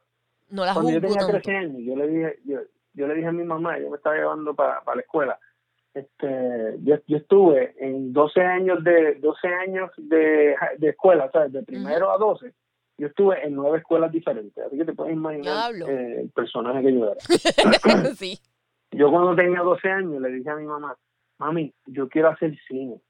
[0.51, 1.33] no la cuando yo tenía tanto.
[1.33, 2.61] 13 años, yo le dije, yo,
[2.95, 5.39] yo le dije a mi mamá, yo me estaba llevando para, para la escuela.
[5.95, 11.53] Este, yo, yo estuve en 12 años de 12 años de, de escuela, ¿sabes?
[11.53, 12.53] De primero a 12.
[12.99, 16.95] Yo estuve en nueve escuelas diferentes, así que te puedes imaginar eh, el personaje que
[16.95, 17.21] yo era.
[18.15, 18.39] sí.
[18.93, 20.97] Yo cuando tenía 12 años le dije a mi mamá,
[21.39, 23.01] mami, yo quiero hacer cine.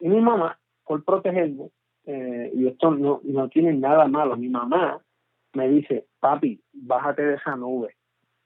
[0.00, 1.70] Y mi mamá, por protegerme,
[2.06, 5.00] eh, y esto no, no tiene nada malo, mi mamá
[5.54, 7.96] me dice, papi, bájate de esa nube.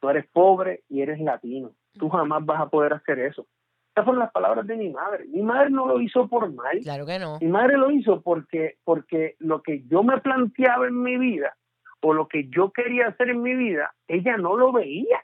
[0.01, 1.71] Tú eres pobre y eres latino.
[1.93, 3.47] Tú jamás vas a poder hacer eso.
[3.89, 5.25] Estas fueron las palabras de mi madre.
[5.27, 6.81] Mi madre no lo hizo por mal.
[6.83, 7.39] Claro que no.
[7.41, 11.57] Mi madre lo hizo porque, porque lo que yo me planteaba en mi vida
[12.03, 15.23] o lo que yo quería hacer en mi vida, ella no lo veía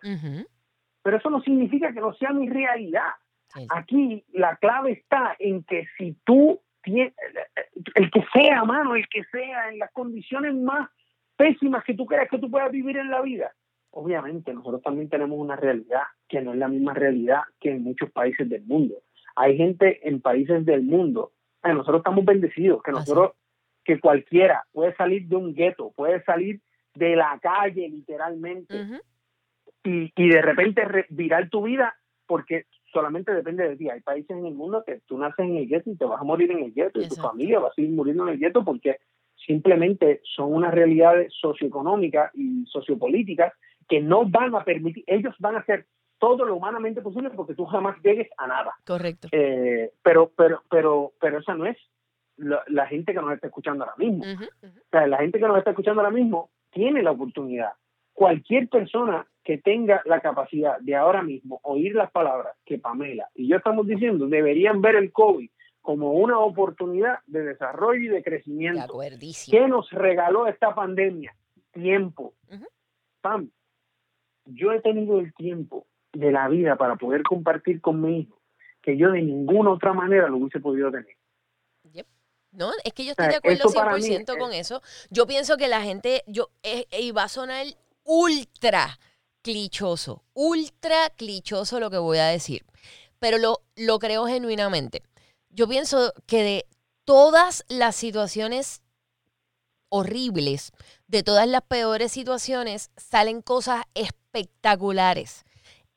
[1.03, 3.11] pero eso no significa que no sea mi realidad.
[3.49, 3.67] Sí.
[3.71, 9.69] Aquí la clave está en que si tú el que sea, mano, el que sea,
[9.71, 10.91] en las condiciones más
[11.37, 13.53] pésimas que tú creas que tú puedas vivir en la vida,
[13.91, 18.11] obviamente nosotros también tenemos una realidad que no es la misma realidad que en muchos
[18.11, 18.95] países del mundo.
[19.37, 21.33] Hay gente en países del mundo,
[21.65, 23.33] eh, nosotros estamos bendecidos, que nosotros,
[23.85, 26.61] que cualquiera puede salir de un gueto, puede salir
[26.95, 28.75] de la calle literalmente
[29.85, 31.95] y, y de repente re- virar tu vida
[32.27, 33.89] porque solamente depende de ti.
[33.89, 36.25] Hay países en el mundo que tú naces en el gueto y te vas a
[36.25, 38.99] morir en el gueto y tu familia va a seguir muriendo en el gueto porque
[39.47, 43.53] simplemente son unas realidades socioeconómicas y sociopolíticas
[43.89, 45.87] que no van a permitir, ellos van a hacer
[46.19, 48.73] todo lo humanamente posible porque tú jamás llegues a nada.
[48.87, 49.29] Correcto.
[49.33, 51.77] Eh, pero, pero, pero, pero esa no es
[52.37, 54.23] la, la gente que nos está escuchando ahora mismo.
[54.23, 57.73] O sea, la gente que nos está escuchando ahora mismo tiene la oportunidad.
[58.13, 63.49] Cualquier persona que tenga la capacidad de ahora mismo oír las palabras que Pamela y
[63.49, 68.81] yo estamos diciendo, deberían ver el COVID como una oportunidad de desarrollo y de crecimiento.
[69.51, 71.35] ¿Qué nos regaló esta pandemia?
[71.73, 72.35] Tiempo.
[73.21, 73.51] Pam,
[74.45, 78.39] yo he tenido el tiempo de la vida para poder compartir con mi hijo
[78.81, 81.17] que yo de ninguna otra manera lo hubiese podido tener.
[82.53, 84.53] No, es que yo O estoy sea, de acuerdo eso para mí 100% es- con
[84.53, 84.83] eso.
[85.11, 87.65] Yo pienso que la gente, yo, eh, eh, y va a sonar
[88.05, 88.99] ultra
[89.43, 92.65] clichoso, ultra clichoso lo que voy a decir,
[93.19, 95.03] pero lo, lo creo genuinamente.
[95.51, 96.67] Yo pienso que de
[97.05, 98.83] todas las situaciones
[99.89, 100.73] horribles,
[101.07, 105.45] de todas las peores situaciones, salen cosas espectaculares.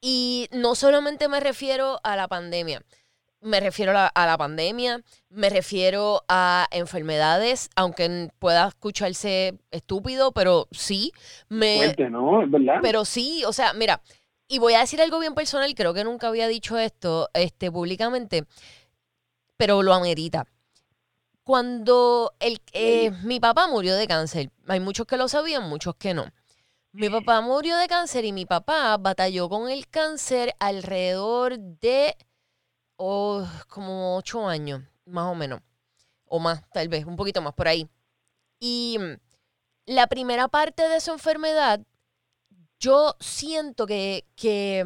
[0.02, 2.84] Y no solamente me refiero a la pandemia,
[3.46, 10.32] me refiero a la, a la pandemia, me refiero a enfermedades, aunque pueda escucharse estúpido,
[10.32, 11.12] pero sí,
[11.48, 12.42] me, Fuerte, ¿no?
[12.42, 12.80] Es verdad.
[12.82, 14.02] pero sí, o sea, mira,
[14.48, 18.46] y voy a decir algo bien personal, creo que nunca había dicho esto este, públicamente,
[19.58, 20.48] pero lo amerita.
[21.44, 26.16] Cuando el, eh, mi papá murió de cáncer, hay muchos que lo sabían, muchos que
[26.16, 26.26] no.
[26.94, 32.16] Mi papá murió de cáncer y mi papá batalló con el cáncer alrededor de
[32.98, 35.62] oh, como ocho años, más o menos.
[36.28, 37.88] O más, tal vez, un poquito más por ahí.
[38.60, 39.18] Y mm,
[39.88, 41.82] la primera parte de su enfermedad,
[42.80, 44.86] yo siento que, que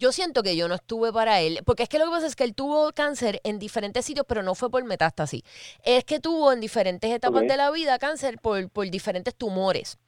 [0.00, 2.34] yo siento que yo no estuve para él, porque es que lo que pasa es
[2.34, 5.42] que él tuvo cáncer en diferentes sitios, pero no fue por metástasis.
[5.84, 9.98] Es que tuvo en diferentes etapas de la vida cáncer por, por diferentes tumores,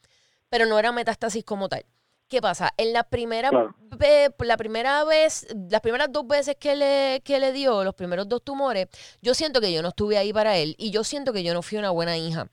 [0.49, 1.85] pero no era metástasis como tal.
[2.33, 2.73] ¿Qué pasa?
[2.79, 3.75] En la primera, Claro.
[3.79, 8.27] ve- la primera vez, las primeras dos veces que le, que le dio los primeros
[8.27, 8.89] dos tumores,
[9.21, 11.61] yo siento que yo no estuve ahí para él y yo siento que yo no
[11.61, 12.49] fui una buena hija.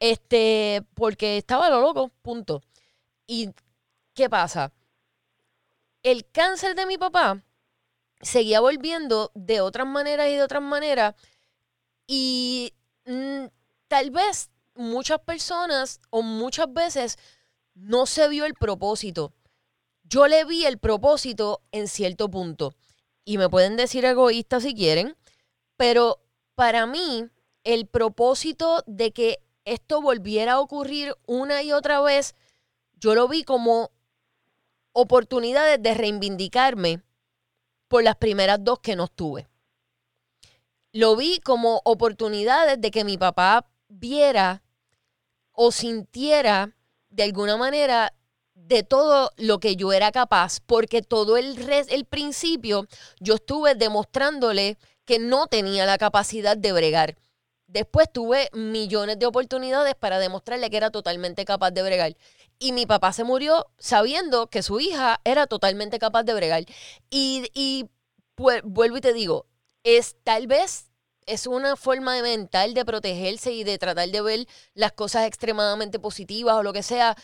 [0.00, 2.62] Este, porque estaba lo loco, punto.
[3.26, 3.50] ¿Y
[4.14, 4.72] qué pasa?
[6.02, 7.42] El cáncer de mi papá
[8.22, 11.16] seguía volviendo de otras maneras y de otras maneras
[12.06, 12.72] y
[13.04, 13.44] mm,
[13.88, 17.18] tal vez muchas personas o muchas veces
[17.78, 19.32] no se vio el propósito.
[20.02, 22.74] Yo le vi el propósito en cierto punto
[23.24, 25.16] y me pueden decir egoísta si quieren,
[25.76, 26.20] pero
[26.54, 27.28] para mí
[27.62, 32.34] el propósito de que esto volviera a ocurrir una y otra vez,
[32.94, 33.90] yo lo vi como
[34.92, 37.02] oportunidades de reivindicarme
[37.86, 39.46] por las primeras dos que no estuve.
[40.92, 44.62] lo vi como oportunidades de que mi papá viera
[45.52, 46.77] o sintiera
[47.18, 48.14] de alguna manera
[48.54, 52.86] de todo lo que yo era capaz, porque todo el, el principio
[53.18, 57.16] yo estuve demostrándole que no tenía la capacidad de bregar.
[57.66, 62.16] Después tuve millones de oportunidades para demostrarle que era totalmente capaz de bregar.
[62.60, 66.64] Y mi papá se murió sabiendo que su hija era totalmente capaz de bregar.
[67.10, 67.90] Y, y
[68.36, 69.46] pues, vuelvo y te digo,
[69.82, 70.87] es tal vez
[71.28, 74.40] es una forma de mental de protegerse y de tratar de ver
[74.74, 77.14] las cosas extremadamente positivas o lo que sea.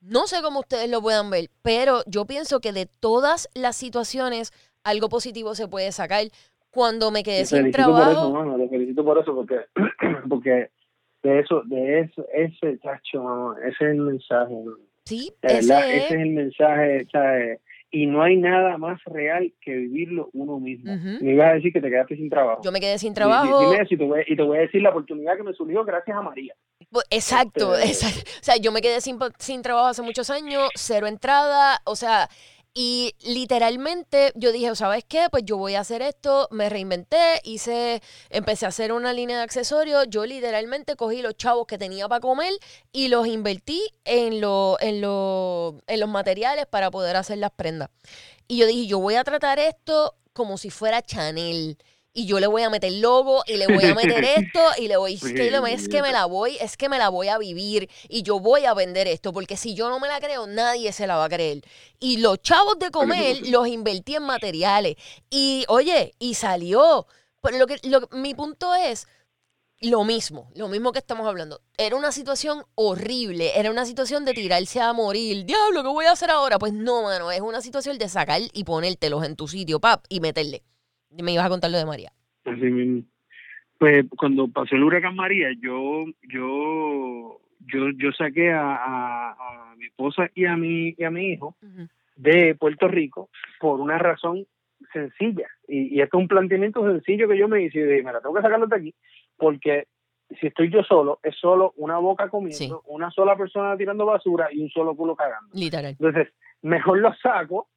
[0.00, 4.52] No sé cómo ustedes lo puedan ver, pero yo pienso que de todas las situaciones
[4.82, 6.24] algo positivo se puede sacar.
[6.70, 8.32] Cuando me quedé sin trabajo.
[8.32, 9.60] Por eso, te felicito por eso, porque,
[10.28, 10.70] porque
[11.22, 14.54] de eso, de eso, ese chacho, ese es el mensaje.
[15.04, 16.10] Sí, ese, es...
[16.10, 17.60] el mensaje, ¿sabes?
[17.94, 20.92] Y no hay nada más real que vivirlo uno mismo.
[21.20, 22.60] Me ibas a decir que te quedaste sin trabajo.
[22.64, 23.72] Yo me quedé sin trabajo.
[23.72, 26.16] Y, y, te voy, y, te voy, a decir la oportunidad que me surgió gracias
[26.16, 26.56] a María.
[26.90, 28.30] Pues, exacto, este, exacto.
[28.40, 32.28] O sea, yo me quedé sin, sin trabajo hace muchos años, cero entrada, o sea,
[32.74, 35.28] y literalmente yo dije, ¿sabes qué?
[35.30, 39.44] Pues yo voy a hacer esto, me reinventé, hice, empecé a hacer una línea de
[39.44, 42.52] accesorios, yo literalmente cogí los chavos que tenía para comer
[42.92, 47.90] y los invertí en, lo, en, lo, en los materiales para poder hacer las prendas.
[48.48, 51.78] Y yo dije, yo voy a tratar esto como si fuera Chanel
[52.14, 54.96] y yo le voy a meter logo y le voy a meter esto y le
[54.96, 57.90] voy es que, es que me la voy es que me la voy a vivir
[58.08, 61.08] y yo voy a vender esto porque si yo no me la creo nadie se
[61.08, 61.62] la va a creer
[61.98, 64.94] y los chavos de comer los invertí en materiales
[65.28, 67.06] y oye y salió
[67.42, 67.78] pero lo que
[68.12, 69.06] mi punto es
[69.80, 71.60] lo mismo, lo mismo que estamos hablando.
[71.76, 75.44] Era una situación horrible, era una situación de tirarse a morir.
[75.44, 76.58] Diablo, ¿qué voy a hacer ahora?
[76.58, 80.20] Pues no, mano, es una situación de sacar y ponértelos en tu sitio, pap, y
[80.20, 80.62] meterle.
[81.22, 82.12] Me ibas a contar lo de María.
[82.44, 83.02] Así mismo.
[83.78, 90.46] Pues cuando pasó el huracán María, yo, yo, yo, yo saqué a, mi esposa y
[90.46, 91.56] a mi, y a mi hijo
[92.16, 93.28] de Puerto Rico
[93.60, 94.46] por una razón
[94.92, 95.48] sencilla.
[95.66, 98.34] Y, y esto es un planteamiento sencillo que yo me hice y dije, mira, tengo
[98.34, 98.94] que sacarlo de aquí
[99.36, 99.86] porque
[100.40, 104.62] si estoy yo solo, es solo una boca comiendo, una sola persona tirando basura y
[104.62, 105.50] un solo culo cagando.
[105.52, 105.96] Literal.
[105.98, 106.28] Entonces,
[106.62, 107.68] mejor lo saco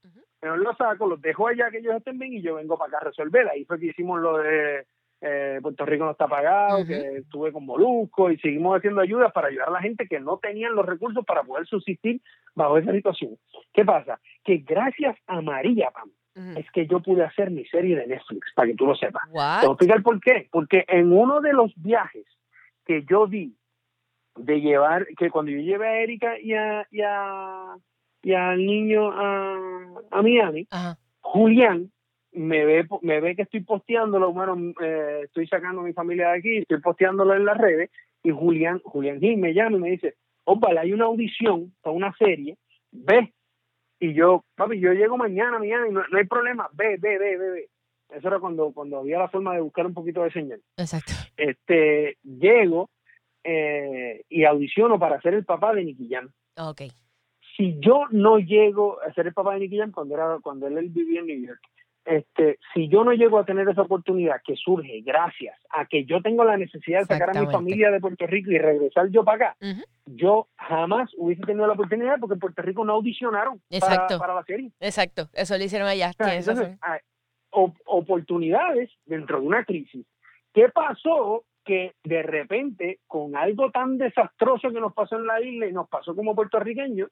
[0.42, 2.98] mejor los saco, los dejo allá que ellos estén bien y yo vengo para acá
[2.98, 3.48] a resolver.
[3.50, 4.86] Ahí fue que hicimos lo de
[5.22, 9.48] eh, Puerto Rico no está pagado, que estuve con Molusco y seguimos haciendo ayudas para
[9.48, 12.22] ayudar a la gente que no tenían los recursos para poder subsistir
[12.54, 13.38] bajo esa situación.
[13.74, 14.20] ¿Qué pasa?
[14.44, 16.12] Que gracias a María Pam,
[16.56, 19.24] es que yo pude hacer mi serie de Netflix, para que tú lo sepas.
[19.26, 20.48] Te voy a explicar por qué.
[20.52, 22.26] Porque en uno de los viajes
[22.86, 23.56] que yo di
[24.36, 27.76] de llevar, que cuando yo llevé a Erika y a, y a,
[28.22, 29.57] y al niño a,
[30.18, 30.68] a Miami,
[31.22, 31.92] Julián
[32.32, 36.38] me ve me ve que estoy posteándolo, bueno, eh, estoy sacando a mi familia de
[36.38, 37.90] aquí, estoy posteándolo en las redes,
[38.24, 42.14] y Julián, Julián Gil me llama y me dice, ópala, hay una audición para una
[42.18, 42.58] serie,
[42.92, 43.34] ve.
[44.00, 47.50] Y yo, papi, yo llego mañana, Miami, no, no hay problema, ve, ve, ve, ve,
[47.50, 47.70] ve.
[48.10, 50.62] Eso era cuando, cuando había la forma de buscar un poquito de señal.
[50.78, 51.14] Exacto.
[51.36, 52.90] Este, llego
[53.44, 56.30] eh, y audiciono para ser el papá de Nicky Jam.
[56.58, 56.84] Ok
[57.58, 60.90] si yo no llego a ser el papá de Nicky Jam cuando era cuando él
[60.90, 61.60] vivía en New York,
[62.06, 66.22] este, si yo no llego a tener esa oportunidad que surge gracias a que yo
[66.22, 69.50] tengo la necesidad de sacar a mi familia de Puerto Rico y regresar yo para
[69.50, 69.58] acá,
[70.06, 74.72] yo jamás hubiese tenido la oportunidad porque en Puerto Rico no audicionaron para, la serie.
[74.80, 76.12] Exacto, eso lo hicieron allá.
[76.18, 77.00] entonces, hay
[77.52, 80.06] oportunidades dentro de una crisis.
[80.54, 81.44] ¿Qué pasó?
[81.66, 85.90] Que de repente, con algo tan desastroso que nos pasó en la isla y nos
[85.90, 87.10] pasó como puertorriqueños,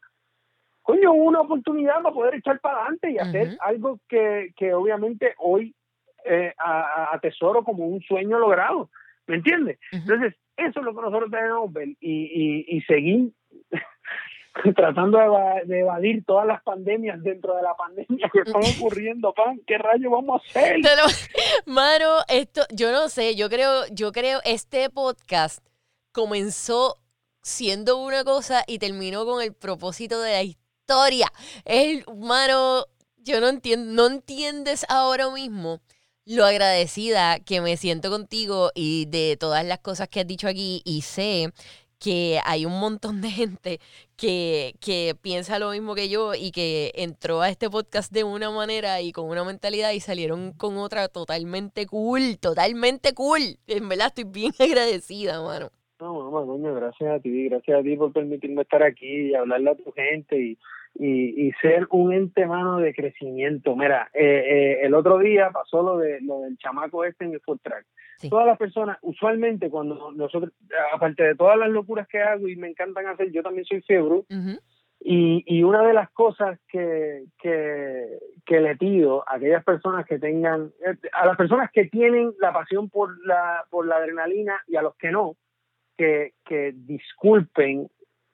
[0.85, 5.73] coño, una oportunidad para poder echar para adelante y hacer algo que, que obviamente hoy
[6.23, 6.53] eh,
[7.11, 8.91] atesoro como un sueño logrado,
[9.25, 9.79] ¿me entiendes?
[9.91, 13.31] Entonces, eso es lo que nosotros tenemos ver y, y, y seguir
[14.75, 15.17] tratando
[15.65, 20.11] de, evadir todas las pandemias dentro de la pandemia que están ocurriendo, pan, ¿qué rayo
[20.11, 20.81] vamos a hacer?
[21.65, 25.65] Mano, esto, yo no sé, yo creo, yo creo, este podcast
[26.11, 26.97] comenzó
[27.41, 31.31] siendo una cosa y terminó con el propósito de la historia historia.
[31.65, 32.85] Es, mano,
[33.17, 35.81] yo no entiendo, no entiendes ahora mismo
[36.25, 40.81] lo agradecida que me siento contigo y de todas las cosas que has dicho aquí
[40.85, 41.51] y sé
[41.97, 43.79] que hay un montón de gente
[44.15, 48.51] que, que piensa lo mismo que yo y que entró a este podcast de una
[48.51, 53.57] manera y con una mentalidad y salieron con otra totalmente cool, totalmente cool.
[53.67, 55.71] En verdad estoy bien agradecida, mano.
[55.99, 59.75] No, mamá, gracias a ti, gracias a ti por permitirme estar aquí y hablarle a
[59.75, 60.57] tu gente y
[60.97, 63.75] y, y ser un ente mano de crecimiento.
[63.75, 67.41] Mira, eh, eh, el otro día pasó lo, de, lo del chamaco este en el
[67.41, 67.85] food track.
[68.17, 68.29] Sí.
[68.29, 70.53] Todas las personas, usualmente cuando nosotros,
[70.93, 74.23] aparte de todas las locuras que hago y me encantan hacer, yo también soy fiebre
[75.01, 80.17] y, y una de las cosas que, que, que le pido a aquellas personas que
[80.17, 84.77] tengan, eh, a las personas que tienen la pasión por la, por la adrenalina y
[84.77, 85.35] a los que no,
[85.97, 87.87] que, que disculpen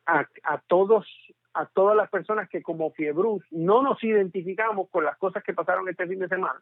[0.05, 1.07] a, a todos
[1.53, 5.89] a todas las personas que como Fiebrus no nos identificamos con las cosas que pasaron
[5.89, 6.57] este fin de semana,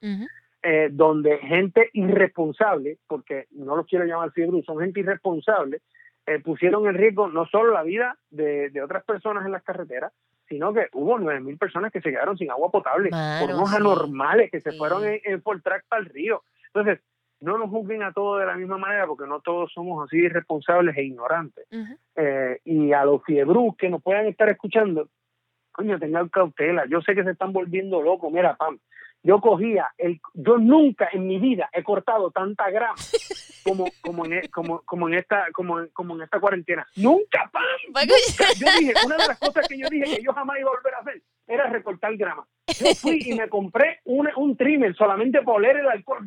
[0.64, 5.82] eh, donde gente irresponsable, porque no los quiero llamar Fiebrus, son gente irresponsable,
[6.26, 10.12] eh, pusieron en riesgo no solo la vida de, de otras personas en las carreteras,
[10.48, 13.70] sino que hubo nueve mil personas que se quedaron sin agua potable Mano, por unos
[13.70, 13.76] sí.
[13.76, 14.78] anormales que se Sí.
[14.80, 16.42] fueron en, en por track para el río.
[16.74, 17.00] Entonces,
[17.42, 20.96] no nos juzguen a todos de la misma manera porque no todos somos así irresponsables
[20.98, 21.66] e ignorantes.
[22.16, 25.10] Eh, y a los fiebrus que nos puedan estar escuchando,
[25.72, 26.86] coño, tengan cautela.
[26.90, 28.32] Yo sé que se están volviendo locos.
[28.32, 28.78] Mira, Pam,
[29.24, 32.96] yo cogía, el, yo nunca en mi vida he cortado tanta grama
[33.64, 36.86] como, como, en, e- como, como en esta como, como en esta cuarentena.
[36.98, 37.64] Nunca, Pam.
[38.60, 40.94] Yo dije, una de las cosas que yo dije que yo jamás iba a volver
[40.94, 42.46] a hacer era recortar grama.
[42.68, 46.20] Yo fui y me compré una- un trimmer solamente para oler el alcohol.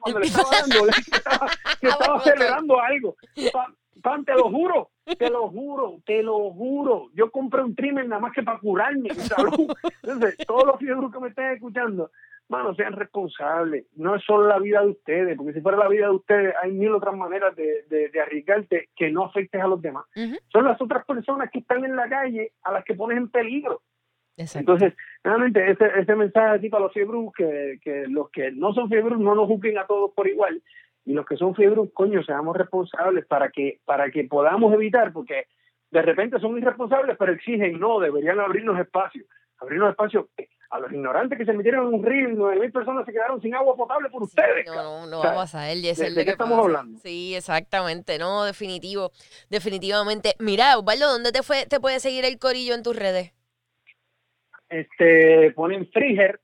[0.00, 1.46] Cuando le estaba dando, que estaba,
[1.80, 3.16] que estaba acelerando algo.
[3.52, 7.08] Pa- Pan, te lo juro, te lo juro, te lo juro.
[7.14, 9.74] Yo compré un trimmer nada más que para curarme salud.
[10.02, 12.10] Entonces, todos los fiebros que me estén escuchando,
[12.48, 13.86] mano, sean responsables.
[13.96, 16.72] No es solo la vida de ustedes, porque si fuera la vida de ustedes, hay
[16.72, 20.04] mil otras maneras de, de, de arriesgarte que no afectes a los demás
[20.52, 23.80] son las otras personas que están en la calle a las que pones en peligro.
[24.36, 24.72] Exacto.
[24.72, 28.88] Entonces, realmente ese, ese mensaje aquí para los fiebrus, que, que los que no son
[28.88, 30.62] fiebrus no nos juzguen a todos por igual,
[31.04, 35.46] y los que son fiebrus, coño, seamos responsables para que, para que podamos evitar, porque
[35.90, 39.24] de repente son irresponsables, pero exigen, no, deberían abrirnos espacio,
[39.58, 40.28] abrirnos espacio
[40.68, 43.40] a los ignorantes que se metieron en un río y nueve mil personas se quedaron
[43.40, 44.66] sin agua potable por ustedes.
[44.66, 46.56] No, no, no O sea, va a pasar, y eso ¿de- es de qué estamos
[46.56, 46.66] pasa.
[46.66, 46.98] hablando?
[46.98, 49.12] Sí, exactamente, no, definitivo,
[49.48, 50.34] definitivamente.
[50.40, 53.32] Mira, Osvaldo, ¿dónde te fue, te puede seguir el corillo en tus redes?
[54.68, 56.40] Este, ponen Friger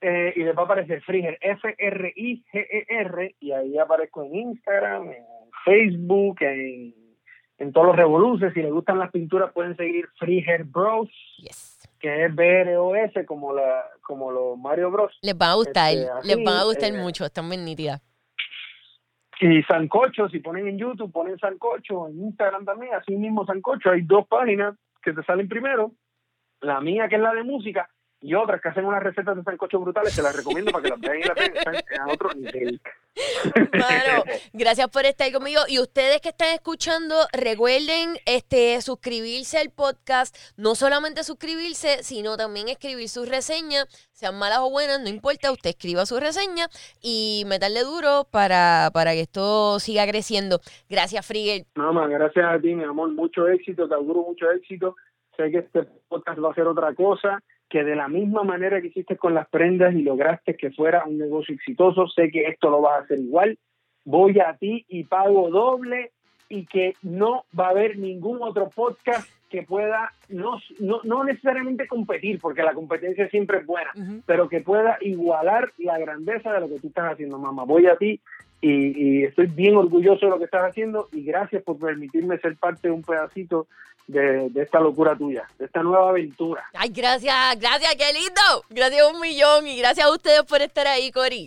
[0.00, 5.24] eh, y les va a aparecer Friger, F-R-I-G-E-R, E y ahí aparezco en Instagram, en
[5.64, 6.94] Facebook, en,
[7.58, 8.52] en todos los revoluces.
[8.54, 11.86] Si les gustan las pinturas, pueden seguir Friger Bros, Yes.
[12.00, 15.18] que es B-R-O-S, como, la, como los Mario Bros.
[15.22, 18.00] Les va a gustar, Este, les van a gustar eh, mucho, están bien nítidas.
[19.42, 23.90] Y Sancocho, si ponen en YouTube, ponen Sancocho, en Instagram también, así mismo Sancocho.
[23.90, 25.92] Hay dos páginas que te salen primero,
[26.60, 27.88] la mía que es la de música,
[28.22, 31.00] y otras que hacen unas recetas de Sancocho brutales, te las recomiendo para que las
[31.00, 32.80] vean y las vean, a otro nivel.
[34.52, 35.62] Gracias por estar conmigo.
[35.68, 40.36] Y ustedes que están escuchando, recuerden este suscribirse al podcast.
[40.58, 45.70] No solamente suscribirse, sino también escribir sus reseñas, sean malas o buenas, no importa, usted
[45.70, 46.66] escriba su reseña
[47.00, 50.60] y meterle duro para, para que esto siga creciendo.
[50.90, 51.64] Gracias, Frigel.
[51.74, 54.94] Más, gracias a ti, mi amor, mucho éxito, te auguro mucho éxito.
[55.36, 58.88] Sé que este podcast va a ser otra cosa, que de la misma manera que
[58.88, 62.80] hiciste con las prendas y lograste que fuera un negocio exitoso, sé que esto lo
[62.80, 63.58] vas a hacer igual.
[64.04, 66.10] Voy a ti y pago doble
[66.48, 71.86] y que no va a haber ningún otro podcast que pueda, no, no, no necesariamente
[71.86, 73.90] competir, porque la competencia siempre es buena,
[74.26, 77.64] pero que pueda igualar la grandeza de lo que tú estás haciendo, mamá.
[77.64, 78.20] Voy a ti
[78.60, 82.56] y, y estoy bien orgulloso de lo que estás haciendo y gracias por permitirme ser
[82.56, 83.66] parte de un pedacito
[84.06, 86.64] de, de esta locura tuya, de esta nueva aventura.
[86.74, 88.64] Ay, gracias, gracias, qué lindo.
[88.68, 91.46] Gracias un millón y gracias a ustedes por estar ahí, Cori.